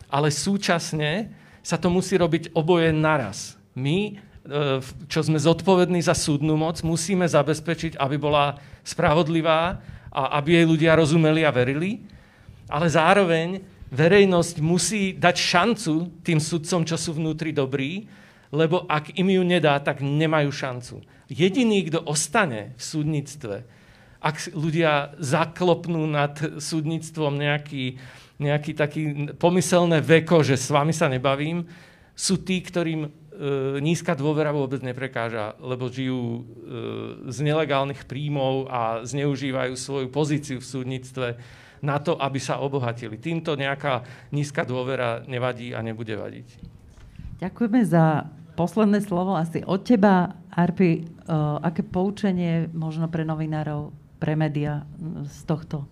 [0.06, 3.58] ale súčasne sa to musí robiť oboje naraz.
[3.72, 4.20] My
[5.08, 9.76] čo sme zodpovední za súdnu moc, musíme zabezpečiť, aby bola spravodlivá
[10.08, 12.00] a aby jej ľudia rozumeli a verili.
[12.68, 13.60] Ale zároveň
[13.92, 15.94] verejnosť musí dať šancu
[16.24, 18.08] tým sudcom, čo sú vnútri dobrí,
[18.48, 21.04] lebo ak im ju nedá, tak nemajú šancu.
[21.28, 23.56] Jediný, kto ostane v súdnictve,
[24.18, 28.00] ak ľudia zaklopnú nad súdnictvom nejaký,
[28.40, 29.02] nejaký taký
[29.36, 31.68] pomyselné veko, že s vami sa nebavím,
[32.16, 33.27] sú tí, ktorým E,
[33.78, 36.40] nízka dôvera vôbec neprekáža, lebo žijú e,
[37.30, 41.26] z nelegálnych príjmov a zneužívajú svoju pozíciu v súdnictve
[41.78, 43.14] na to, aby sa obohatili.
[43.22, 44.02] Týmto nejaká
[44.34, 46.48] nízka dôvera nevadí a nebude vadiť.
[47.38, 48.26] Ďakujeme za
[48.58, 50.34] posledné slovo asi od teba.
[50.58, 54.82] Arpi, uh, aké poučenie možno pre novinárov, pre médiá
[55.22, 55.86] z tohto,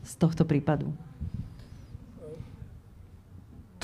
[0.00, 0.88] z tohto prípadu?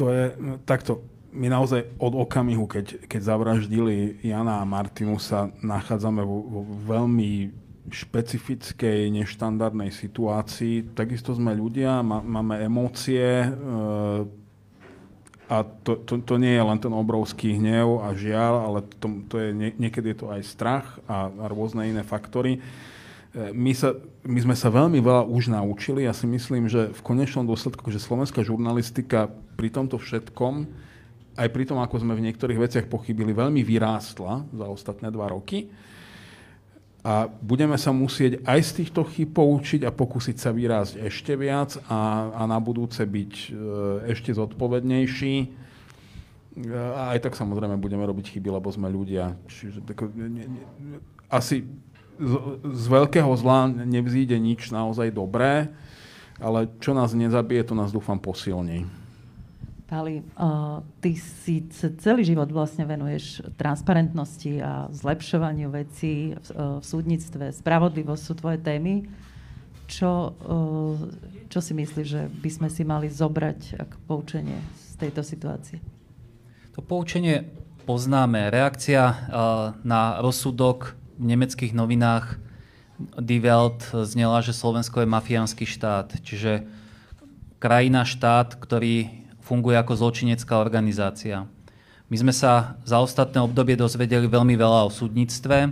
[0.01, 0.32] To je
[0.64, 1.05] takto
[1.35, 7.51] my naozaj od okamihu, keď, keď zavraždili Jana a Martinu, sa nachádzame vo, vo veľmi
[7.90, 10.97] špecifickej, neštandardnej situácii.
[10.97, 13.48] Takisto sme ľudia, má, máme emócie e,
[15.44, 19.36] a to, to, to nie je len ten obrovský hnev a žiaľ, ale to, to
[19.36, 22.56] je, nie, niekedy je to aj strach a, a rôzne iné faktory.
[22.56, 22.61] E,
[23.52, 23.93] my, sa,
[24.24, 26.09] my sme sa veľmi veľa už naučili.
[26.09, 29.28] Ja si myslím, že v konečnom dôsledku, že slovenská žurnalistika
[29.61, 30.85] pri tomto všetkom
[31.35, 35.70] aj pri tom, ako sme v niektorých veciach pochybili, veľmi vyrástla za ostatné dva roky.
[37.05, 41.77] A budeme sa musieť aj z týchto chyb poučiť a pokúsiť sa vyrásť ešte viac
[41.85, 43.48] a, a na budúce byť e,
[44.09, 45.35] ešte zodpovednejší.
[45.36, 45.47] E,
[46.73, 49.36] a aj tak samozrejme budeme robiť chyby, lebo sme ľudia.
[49.52, 50.62] Čiže tako, ne, ne,
[51.28, 51.69] asi
[52.16, 52.32] z,
[52.73, 55.69] z veľkého zla nevzíde nič naozaj dobré,
[56.40, 59.03] ale čo nás nezabije, to nás dúfam posilní.
[59.85, 61.69] Pali, uh, ty si
[62.01, 67.52] celý život vlastne venuješ transparentnosti a zlepšovaniu vecí v, uh, v súdnictve.
[67.52, 69.05] Spravodlivosť sú tvoje témy.
[69.85, 70.97] Čo, uh,
[71.52, 75.85] čo si myslíš, že by sme si mali zobrať ako poučenie z tejto situácie?
[76.73, 77.44] To poučenie
[77.85, 78.48] poznáme.
[78.48, 79.16] Reakcia uh,
[79.85, 82.40] na rozsudok v nemeckých novinách
[83.20, 86.24] Die Welt znela, že Slovensko je mafiánsky štát.
[86.24, 86.65] Čiže
[87.61, 91.44] krajina, štát, ktorý funguje ako zločinecká organizácia.
[92.08, 95.68] My sme sa za ostatné obdobie dozvedeli veľmi veľa o súdnictve,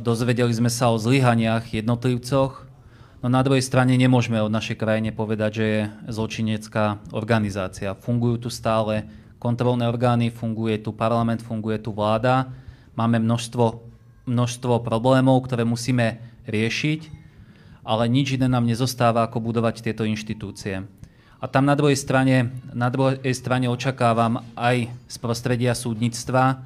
[0.00, 2.64] dozvedeli sme sa o zlyhaniach jednotlivcoch,
[3.20, 7.92] no na druhej strane nemôžeme od našej krajine povedať, že je zločinecká organizácia.
[7.96, 9.04] Fungujú tu stále
[9.36, 12.48] kontrolné orgány, funguje tu parlament, funguje tu vláda.
[12.96, 13.84] Máme množstvo,
[14.24, 17.00] množstvo problémov, ktoré musíme riešiť,
[17.84, 20.88] ale nič iné nám nezostáva, ako budovať tieto inštitúcie.
[21.44, 26.64] A tam na druhej strane, na druhej strane očakávam aj z prostredia súdnictva,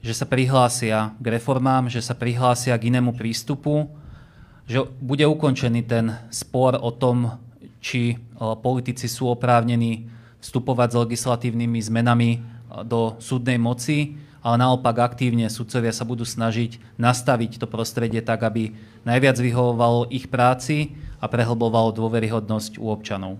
[0.00, 3.84] že sa prihlásia k reformám, že sa prihlásia k inému prístupu,
[4.64, 7.36] že bude ukončený ten spor o tom,
[7.84, 8.16] či
[8.64, 10.08] politici sú oprávnení
[10.40, 12.30] vstupovať s legislatívnymi zmenami
[12.88, 18.72] do súdnej moci, ale naopak aktívne sudcovia sa budú snažiť nastaviť to prostredie tak, aby
[19.04, 23.36] najviac vyhovovalo ich práci a prehlbovalo dôveryhodnosť u občanov.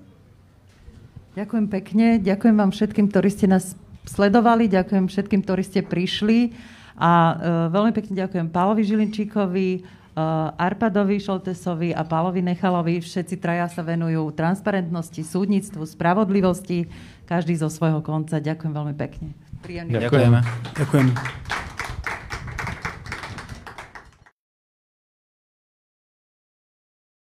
[1.38, 2.06] Ďakujem pekne.
[2.18, 3.78] Ďakujem vám všetkým, ktorí ste nás
[4.10, 4.66] sledovali.
[4.66, 6.50] Ďakujem všetkým, ktorí ste prišli.
[6.98, 7.34] A uh,
[7.70, 9.68] veľmi pekne ďakujem Pálovi Žilinčíkovi,
[10.18, 12.98] uh, Arpadovi Šoltesovi a Pálovi Nechalovi.
[12.98, 16.90] Všetci traja sa venujú transparentnosti, súdnictvu, spravodlivosti,
[17.30, 18.42] každý zo svojho konca.
[18.42, 19.30] Ďakujem veľmi pekne.
[19.62, 19.94] Príjemne.
[19.94, 20.38] Ďakujeme.
[20.74, 21.06] Ďakujem.